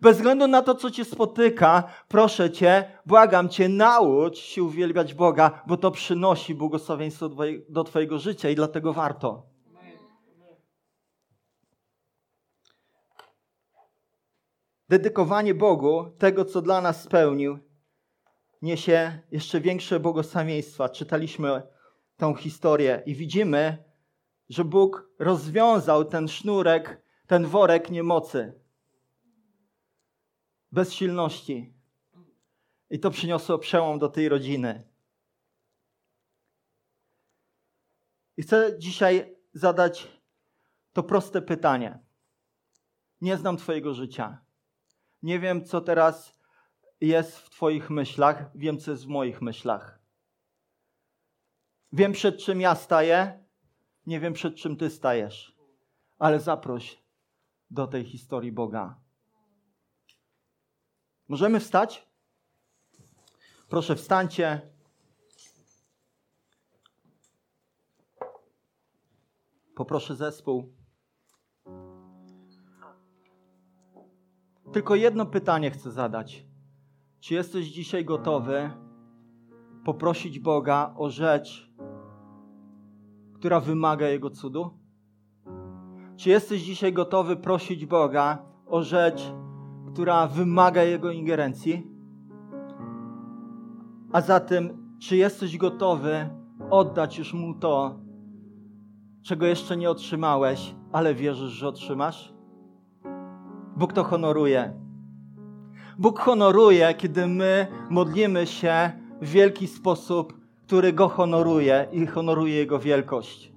Bez 0.00 0.16
względu 0.16 0.46
na 0.46 0.62
to, 0.62 0.74
co 0.74 0.90
cię 0.90 1.04
spotyka, 1.04 1.84
proszę 2.08 2.50
cię, 2.50 2.84
błagam 3.06 3.48
cię, 3.48 3.68
naucz 3.68 4.38
się 4.38 4.62
uwielbiać 4.62 5.14
Boga, 5.14 5.62
bo 5.66 5.76
to 5.76 5.90
przynosi 5.90 6.54
błogosławieństwo 6.54 7.30
do 7.68 7.84
twojego 7.84 8.18
życia 8.18 8.50
i 8.50 8.54
dlatego 8.54 8.92
warto. 8.92 9.53
Dedykowanie 14.88 15.54
Bogu 15.54 16.10
tego, 16.18 16.44
co 16.44 16.62
dla 16.62 16.80
nas 16.80 17.02
spełnił, 17.02 17.58
niesie 18.62 19.20
jeszcze 19.30 19.60
większe 19.60 20.00
błogosławieństwa. 20.00 20.88
Czytaliśmy 20.88 21.62
tą 22.16 22.34
historię 22.34 23.02
i 23.06 23.14
widzimy, 23.14 23.84
że 24.48 24.64
Bóg 24.64 25.10
rozwiązał 25.18 26.04
ten 26.04 26.28
sznurek, 26.28 27.02
ten 27.26 27.46
worek 27.46 27.90
niemocy, 27.90 28.60
bezsilności. 30.72 31.74
I 32.90 33.00
to 33.00 33.10
przyniosło 33.10 33.58
przełom 33.58 33.98
do 33.98 34.08
tej 34.08 34.28
rodziny. 34.28 34.88
I 38.36 38.42
chcę 38.42 38.78
dzisiaj 38.78 39.36
zadać 39.52 40.20
to 40.92 41.02
proste 41.02 41.42
pytanie. 41.42 41.98
Nie 43.20 43.36
znam 43.36 43.56
Twojego 43.56 43.94
życia. 43.94 44.43
Nie 45.24 45.40
wiem, 45.40 45.64
co 45.64 45.80
teraz 45.80 46.38
jest 47.00 47.38
w 47.38 47.50
Twoich 47.50 47.90
myślach, 47.90 48.50
wiem, 48.54 48.78
co 48.78 48.90
jest 48.90 49.04
w 49.04 49.08
moich 49.08 49.42
myślach. 49.42 49.98
Wiem, 51.92 52.12
przed 52.12 52.38
czym 52.38 52.60
ja 52.60 52.74
staję, 52.74 53.44
nie 54.06 54.20
wiem, 54.20 54.32
przed 54.32 54.56
czym 54.56 54.76
Ty 54.76 54.90
stajesz, 54.90 55.56
ale 56.18 56.40
zaproś 56.40 57.02
do 57.70 57.86
tej 57.86 58.04
historii 58.04 58.52
Boga. 58.52 59.00
Możemy 61.28 61.60
wstać? 61.60 62.08
Proszę, 63.68 63.96
wstańcie. 63.96 64.60
Poproszę 69.74 70.16
zespół. 70.16 70.83
Tylko 74.74 74.94
jedno 74.94 75.26
pytanie 75.26 75.70
chcę 75.70 75.90
zadać. 75.90 76.46
Czy 77.20 77.34
jesteś 77.34 77.66
dzisiaj 77.66 78.04
gotowy 78.04 78.70
poprosić 79.84 80.38
Boga 80.38 80.94
o 80.96 81.10
rzecz, 81.10 81.72
która 83.34 83.60
wymaga 83.60 84.08
Jego 84.08 84.30
cudu? 84.30 84.70
Czy 86.16 86.30
jesteś 86.30 86.62
dzisiaj 86.62 86.92
gotowy 86.92 87.36
prosić 87.36 87.86
Boga 87.86 88.38
o 88.66 88.82
rzecz, 88.82 89.32
która 89.92 90.26
wymaga 90.26 90.82
Jego 90.82 91.10
ingerencji? 91.10 91.86
A 94.12 94.20
zatem, 94.20 94.96
czy 94.98 95.16
jesteś 95.16 95.56
gotowy 95.56 96.30
oddać 96.70 97.18
już 97.18 97.34
Mu 97.34 97.54
to, 97.54 98.00
czego 99.22 99.46
jeszcze 99.46 99.76
nie 99.76 99.90
otrzymałeś, 99.90 100.74
ale 100.92 101.14
wierzysz, 101.14 101.52
że 101.52 101.68
otrzymasz? 101.68 102.33
Bóg 103.76 103.92
to 103.92 104.04
honoruje. 104.04 104.72
Bóg 105.98 106.20
honoruje, 106.20 106.94
kiedy 106.94 107.26
my 107.26 107.66
modlimy 107.90 108.46
się 108.46 108.92
w 109.22 109.28
wielki 109.28 109.66
sposób, 109.66 110.40
który 110.66 110.92
Go 110.92 111.08
honoruje 111.08 111.86
i 111.92 112.06
honoruje 112.06 112.54
Jego 112.54 112.78
wielkość. 112.78 113.52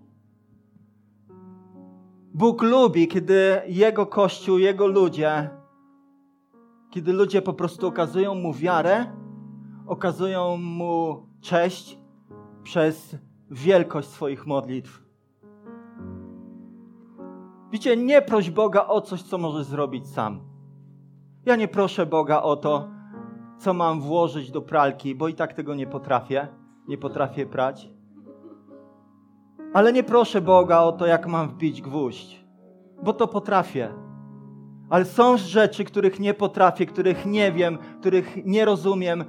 Bóg 2.34 2.62
lubi, 2.62 3.08
kiedy 3.08 3.62
Jego 3.67 4.06
Kościół, 4.06 4.58
Jego 4.58 4.88
ludzie, 4.88 5.49
kiedy 6.91 7.13
ludzie 7.13 7.41
po 7.41 7.53
prostu 7.53 7.88
okazują 7.88 8.36
Mu 8.36 8.53
wiarę, 8.53 9.06
okazują 9.88 10.58
Mu 10.58 11.27
cześć 11.41 11.99
przez 12.63 13.15
wielkość 13.51 14.08
swoich 14.08 14.47
modlitw. 14.47 15.07
Widzicie, 17.71 17.97
nie 17.97 18.21
proś 18.21 18.49
Boga 18.49 18.88
o 18.88 19.01
coś, 19.01 19.21
co 19.21 19.38
możesz 19.38 19.65
zrobić 19.65 20.08
sam. 20.08 20.41
Ja 21.45 21.56
nie 21.56 21.67
proszę 21.67 22.06
Boga 22.06 22.41
o 22.41 22.56
to, 22.56 22.88
co 23.60 23.73
mam 23.73 24.01
włożyć 24.01 24.51
do 24.51 24.62
pralki, 24.62 25.15
bo 25.15 25.27
i 25.27 25.34
tak 25.34 25.53
tego 25.53 25.75
nie 25.75 25.88
potrafię. 25.88 26.47
Nie 26.88 26.97
potrafię 26.97 27.45
prać. 27.45 27.89
Ale 29.73 29.93
nie 29.93 30.03
proszę 30.03 30.41
Boga 30.41 30.80
o 30.80 30.91
to, 30.91 31.06
jak 31.06 31.27
mam 31.27 31.49
wbić 31.49 31.82
gwóźdź, 31.82 32.45
bo 33.03 33.13
to 33.13 33.27
potrafię. 33.27 33.93
Ale 34.89 35.06
są 35.06 35.38
rzeczy, 35.38 35.84
których 35.84 36.19
nie 36.19 36.34
potrafię, 36.34 36.86
których 36.86 37.25
nie 37.25 37.51
wiem, 37.51 37.77
których 37.99 38.45
nie 38.45 38.65
rozumiem, 38.65 39.25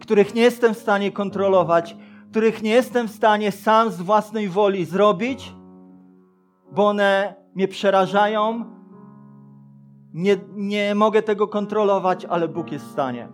których 0.00 0.34
nie 0.34 0.42
jestem 0.42 0.74
w 0.74 0.78
stanie 0.78 1.12
kontrolować, 1.12 1.96
których 2.30 2.62
nie 2.62 2.70
jestem 2.70 3.08
w 3.08 3.10
stanie 3.10 3.52
sam 3.52 3.90
z 3.90 4.02
własnej 4.02 4.48
woli 4.48 4.84
zrobić, 4.84 5.54
bo 6.72 6.88
one 6.88 7.34
mnie 7.56 7.68
przerażają, 7.68 8.64
nie, 10.14 10.36
nie 10.54 10.94
mogę 10.94 11.22
tego 11.22 11.48
kontrolować, 11.48 12.24
ale 12.24 12.48
Bóg 12.48 12.72
jest 12.72 12.86
w 12.86 12.90
stanie. 12.90 13.28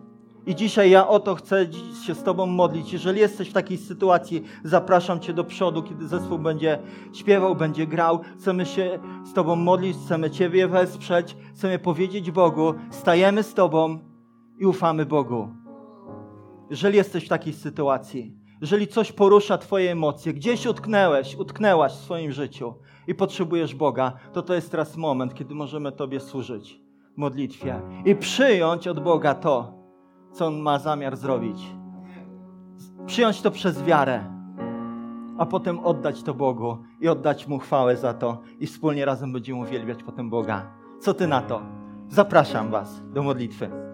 I 0.47 0.55
dzisiaj 0.55 0.91
ja 0.91 1.09
o 1.09 1.21
to 1.21 1.35
chcę 1.35 1.67
się 2.07 2.15
z 2.15 2.23
Tobą 2.23 2.47
modlić. 2.47 2.93
Jeżeli 2.93 3.21
jesteś 3.21 3.51
w 3.51 3.53
takiej 3.53 3.79
sytuacji, 3.79 4.43
zapraszam 4.65 5.21
Cię 5.21 5.33
do 5.33 5.45
przodu, 5.45 5.83
kiedy 5.83 6.09
zespół 6.09 6.39
będzie 6.39 6.79
śpiewał, 7.13 7.57
będzie 7.57 7.87
grał. 7.87 8.21
Chcemy 8.39 8.67
się 8.67 8.99
z 9.25 9.33
Tobą 9.33 9.57
modlić, 9.57 9.97
chcemy 10.05 10.31
Ciebie 10.31 10.69
wesprzeć, 10.69 11.37
chcemy 11.55 11.79
powiedzieć 11.79 12.31
Bogu, 12.31 12.75
stajemy 12.91 13.43
z 13.43 13.55
Tobą 13.55 13.99
i 14.59 14.67
ufamy 14.67 15.07
Bogu. 15.07 15.49
Jeżeli 16.71 16.97
jesteś 16.97 17.25
w 17.25 17.29
takiej 17.29 17.53
sytuacji, 17.53 18.37
jeżeli 18.61 18.87
coś 18.87 19.13
porusza 19.13 19.59
Twoje 19.59 19.93
emocje, 19.93 20.35
gdzieś 20.35 20.67
utknęłeś, 20.67 21.37
utknęłaś 21.37 21.93
w 21.93 22.05
swoim 22.05 22.33
życiu 22.33 22.75
i 23.07 23.15
potrzebujesz 23.15 23.75
Boga, 23.75 24.13
to 24.33 24.43
to 24.43 24.55
jest 24.55 24.71
teraz 24.71 24.97
moment, 24.97 25.35
kiedy 25.35 25.55
możemy 25.55 25.93
Tobie 25.93 26.21
służyć 26.21 26.81
w 27.15 27.19
modlitwie 27.19 27.81
i 28.05 28.15
przyjąć 28.15 28.89
od 28.89 29.01
Boga 29.01 29.35
to, 29.35 29.75
co 30.33 30.47
On 30.47 30.61
ma 30.61 30.79
zamiar 30.79 31.17
zrobić. 31.17 31.63
Przyjąć 33.07 33.43
to 33.43 33.51
przez 33.51 33.83
wiarę, 33.83 34.25
a 35.39 35.47
potem 35.47 35.79
oddać 35.79 36.23
to 36.23 36.35
Bogu 36.35 36.79
i 37.01 37.09
oddać 37.09 37.49
Mu 37.49 37.59
chwałę 37.59 37.97
za 37.97 38.15
to 38.15 38.39
i 38.61 38.67
wspólnie 38.67 39.05
razem 39.05 39.33
będziemy 39.33 39.61
uwielbiać 39.61 40.03
potem 40.03 40.31
Boga. 40.31 40.71
Co 41.01 41.15
Ty 41.15 41.27
na 41.27 41.41
to? 41.41 41.63
Zapraszam 42.09 42.71
Was 42.71 43.03
do 43.13 43.23
modlitwy. 43.23 43.92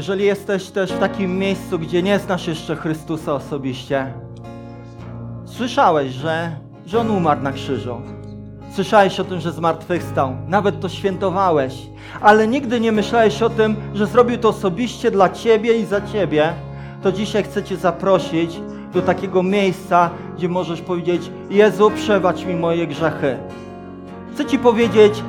Jeżeli 0.00 0.24
jesteś 0.24 0.70
też 0.70 0.92
w 0.92 0.98
takim 0.98 1.38
miejscu, 1.38 1.78
gdzie 1.78 2.02
nie 2.02 2.18
znasz 2.18 2.46
jeszcze 2.46 2.76
Chrystusa 2.76 3.34
osobiście, 3.34 4.12
słyszałeś, 5.44 6.12
że, 6.12 6.56
że 6.86 6.98
On 6.98 7.10
umarł 7.10 7.42
na 7.42 7.52
krzyżu. 7.52 8.00
Słyszałeś 8.74 9.20
o 9.20 9.24
tym, 9.24 9.40
że 9.40 9.52
zmartwychwstał. 9.52 10.36
Nawet 10.48 10.80
to 10.80 10.88
świętowałeś. 10.88 11.74
Ale 12.20 12.48
nigdy 12.48 12.80
nie 12.80 12.92
myślałeś 12.92 13.42
o 13.42 13.50
tym, 13.50 13.76
że 13.94 14.06
zrobił 14.06 14.38
to 14.38 14.48
osobiście 14.48 15.10
dla 15.10 15.28
Ciebie 15.28 15.78
i 15.78 15.84
za 15.84 16.00
Ciebie. 16.00 16.52
To 17.02 17.12
dzisiaj 17.12 17.42
chcę 17.42 17.62
Cię 17.62 17.76
zaprosić 17.76 18.60
do 18.94 19.02
takiego 19.02 19.42
miejsca, 19.42 20.10
gdzie 20.36 20.48
możesz 20.48 20.80
powiedzieć 20.80 21.30
Jezu, 21.50 21.90
przebacz 21.90 22.44
mi 22.44 22.54
moje 22.54 22.86
grzechy. 22.86 23.36
Chcę 24.34 24.46
Ci 24.46 24.58
powiedzieć, 24.58 25.22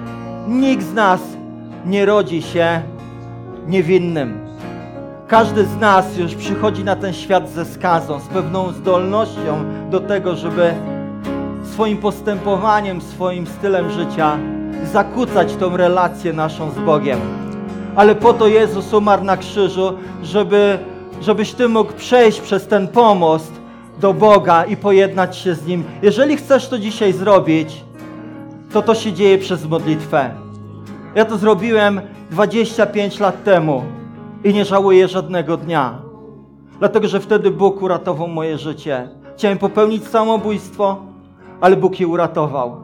nikt 0.48 0.84
z 0.84 0.94
nas 0.94 1.22
nie 1.86 2.06
rodzi 2.06 2.42
się 2.42 2.82
niewinnym. 3.68 4.40
Każdy 5.28 5.66
z 5.66 5.78
nas 5.78 6.18
już 6.18 6.36
przychodzi 6.36 6.84
na 6.84 6.96
ten 6.96 7.14
świat 7.14 7.50
ze 7.50 7.66
skazą, 7.66 8.20
z 8.20 8.28
pewną 8.28 8.72
zdolnością 8.72 9.64
do 9.90 10.00
tego, 10.00 10.36
żeby 10.36 10.74
swoim 11.64 11.98
postępowaniem, 11.98 13.02
swoim 13.02 13.48
stylem 13.48 13.92
życia 13.92 14.38
zakłócać 14.92 15.56
tą 15.56 15.78
relację 15.78 16.34
naszą 16.34 16.72
z 16.72 16.80
Bogiem. 16.80 17.20
Ale 17.96 18.16
po 18.16 18.34
to 18.34 18.48
Jezus 18.48 18.94
umarł 18.94 19.24
na 19.24 19.38
krzyżu, 19.38 19.94
żeby, 20.24 20.80
żebyś 21.22 21.54
Ty 21.54 21.70
mógł 21.70 21.94
przejść 21.94 22.42
przez 22.42 22.68
ten 22.68 22.88
pomost 22.88 23.52
do 24.00 24.14
Boga 24.14 24.64
i 24.64 24.78
pojednać 24.78 25.38
się 25.38 25.56
z 25.56 25.68
Nim. 25.68 25.84
Jeżeli 26.02 26.38
chcesz 26.38 26.68
to 26.68 26.80
dzisiaj 26.80 27.14
zrobić, 27.14 27.84
to 28.74 28.82
to 28.82 28.96
się 28.96 29.14
dzieje 29.14 29.38
przez 29.38 29.66
modlitwę. 29.66 30.30
Ja 31.16 31.26
to 31.26 31.38
zrobiłem 31.38 32.02
25 32.32 33.20
lat 33.20 33.44
temu. 33.44 33.84
I 34.44 34.54
nie 34.54 34.66
żałuję 34.66 35.08
żadnego 35.08 35.58
dnia. 35.58 36.02
Dlatego, 36.80 37.08
że 37.08 37.20
wtedy 37.20 37.52
Bóg 37.52 37.82
uratował 37.82 38.28
moje 38.28 38.58
życie. 38.58 39.10
Chciałem 39.38 39.58
popełnić 39.58 40.08
samobójstwo, 40.08 40.98
ale 41.62 41.76
Bóg 41.76 42.00
je 42.00 42.08
uratował. 42.08 42.76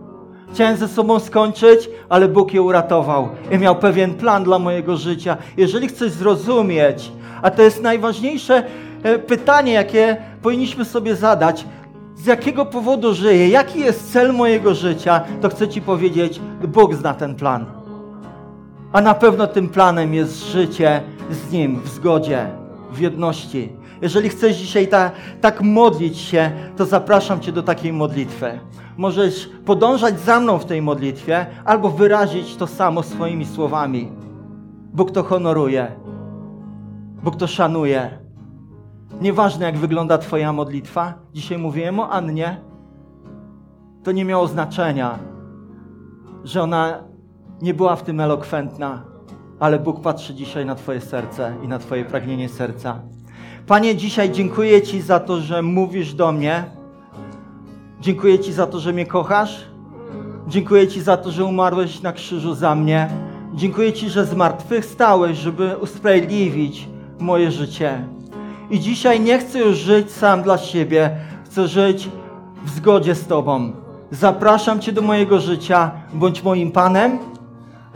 Chciałem 0.54 0.78
ze 0.78 0.88
sobą 0.88 1.20
skończyć, 1.20 1.90
ale 2.10 2.28
Bóg 2.28 2.54
je 2.54 2.62
uratował 2.62 3.30
i 3.52 3.58
miał 3.58 3.76
pewien 3.76 4.14
plan 4.14 4.44
dla 4.44 4.60
mojego 4.60 4.98
życia. 4.98 5.38
Jeżeli 5.58 5.88
chcesz 5.88 6.12
zrozumieć, 6.12 7.12
a 7.42 7.52
to 7.52 7.62
jest 7.62 7.82
najważniejsze 7.82 8.64
e, 9.04 9.20
pytanie, 9.20 9.74
jakie 9.74 10.18
powinniśmy 10.42 10.86
sobie 10.86 11.16
zadać, 11.16 11.66
z 12.16 12.26
jakiego 12.26 12.66
powodu 12.66 13.14
żyję, 13.14 13.50
jaki 13.50 13.80
jest 13.80 14.12
cel 14.12 14.34
mojego 14.34 14.76
życia, 14.76 15.22
to 15.42 15.50
chcę 15.50 15.68
Ci 15.68 15.82
powiedzieć, 15.82 16.42
Bóg 16.68 16.96
zna 16.96 17.14
ten 17.14 17.36
plan. 17.36 17.77
A 18.98 19.02
na 19.02 19.14
pewno 19.14 19.48
tym 19.48 19.70
planem 19.70 20.14
jest 20.14 20.52
życie 20.52 21.02
z 21.32 21.52
Nim 21.52 21.82
w 21.82 21.90
zgodzie, 21.90 22.48
w 22.92 23.00
jedności. 23.00 23.70
Jeżeli 24.02 24.30
chcesz 24.30 24.58
dzisiaj 24.58 24.88
ta, 24.88 25.12
tak 25.42 25.62
modlić 25.62 26.18
się, 26.18 26.52
to 26.78 26.86
zapraszam 26.86 27.40
Cię 27.40 27.52
do 27.52 27.64
takiej 27.64 27.94
modlitwy. 27.94 28.60
Możesz 28.98 29.50
podążać 29.66 30.20
za 30.20 30.40
mną 30.40 30.58
w 30.58 30.66
tej 30.66 30.82
modlitwie 30.82 31.46
albo 31.66 31.90
wyrazić 31.90 32.56
to 32.56 32.68
samo 32.68 33.04
swoimi 33.04 33.46
słowami. 33.46 34.12
Bóg 34.94 35.12
to 35.12 35.24
honoruje. 35.24 35.92
Bóg 37.24 37.36
to 37.36 37.48
szanuje. 37.48 38.10
Nieważne 39.22 39.66
jak 39.66 39.78
wygląda 39.78 40.18
Twoja 40.18 40.54
modlitwa, 40.54 41.14
dzisiaj 41.34 41.58
mówiłem 41.58 42.00
o 42.00 42.10
Annie, 42.10 42.62
to 44.04 44.12
nie 44.12 44.26
miało 44.26 44.48
znaczenia, 44.48 45.20
że 46.44 46.62
ona 46.64 47.07
nie 47.62 47.74
była 47.74 47.96
w 47.96 48.04
tym 48.04 48.20
elokwentna, 48.20 49.02
ale 49.60 49.80
Bóg 49.80 50.02
patrzy 50.02 50.34
dzisiaj 50.34 50.66
na 50.66 50.76
Twoje 50.76 51.02
serce 51.02 51.56
i 51.64 51.68
na 51.68 51.80
Twoje 51.80 52.06
pragnienie 52.06 52.50
serca. 52.50 53.00
Panie, 53.68 53.96
dzisiaj 53.96 54.32
dziękuję 54.32 54.82
Ci 54.82 55.02
za 55.02 55.20
to, 55.20 55.42
że 55.42 55.62
mówisz 55.62 56.14
do 56.14 56.32
mnie. 56.32 56.64
Dziękuję 58.00 58.40
Ci 58.40 58.54
za 58.54 58.68
to, 58.68 58.80
że 58.80 58.94
mnie 58.94 59.06
kochasz. 59.06 59.66
Dziękuję 60.48 60.88
Ci 60.88 61.02
za 61.02 61.18
to, 61.18 61.32
że 61.32 61.46
umarłeś 61.46 62.02
na 62.02 62.14
krzyżu 62.14 62.54
za 62.54 62.76
mnie. 62.76 63.10
Dziękuję 63.54 63.94
Ci, 63.94 64.10
że 64.10 64.26
zmartwychwstałeś, 64.26 65.38
żeby 65.38 65.78
usprawiedliwić 65.78 66.90
moje 67.20 67.52
życie. 67.52 68.08
I 68.70 68.80
dzisiaj 68.80 69.20
nie 69.20 69.40
chcę 69.40 69.60
już 69.60 69.78
żyć 69.78 70.12
sam 70.12 70.44
dla 70.44 70.58
siebie, 70.58 71.18
chcę 71.46 71.68
żyć 71.68 72.10
w 72.66 72.70
zgodzie 72.70 73.16
z 73.16 73.28
Tobą. 73.28 73.72
Zapraszam 74.12 74.80
Cię 74.80 74.92
do 74.92 75.02
mojego 75.02 75.40
życia, 75.40 75.92
bądź 76.14 76.44
moim 76.44 76.72
Panem, 76.72 77.20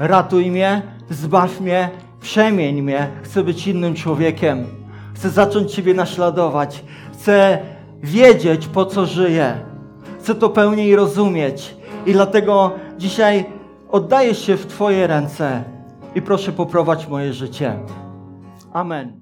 ratuj 0.01 0.51
mnie, 0.51 0.81
zbaw 1.09 1.61
mnie, 1.61 1.89
przemień 2.21 2.81
mnie. 2.81 3.07
Chcę 3.23 3.43
być 3.43 3.67
innym 3.67 3.93
człowiekiem. 3.93 4.65
Chcę 5.15 5.29
zacząć 5.29 5.73
Ciebie 5.73 5.93
naśladować. 5.93 6.83
Chcę 7.13 7.59
wiedzieć, 8.03 8.67
po 8.67 8.85
co 8.85 9.05
żyję. 9.05 9.55
Chcę 10.19 10.35
to 10.35 10.49
pełniej 10.49 10.95
rozumieć. 10.95 11.75
I 12.05 12.13
dlatego 12.13 12.71
dzisiaj 12.97 13.45
oddaję 13.89 14.35
się 14.35 14.57
w 14.57 14.65
Twoje 14.65 15.07
ręce 15.07 15.63
i 16.15 16.21
proszę 16.21 16.51
poprowadź 16.51 17.07
moje 17.07 17.33
życie. 17.33 17.79
Amen. 18.73 19.20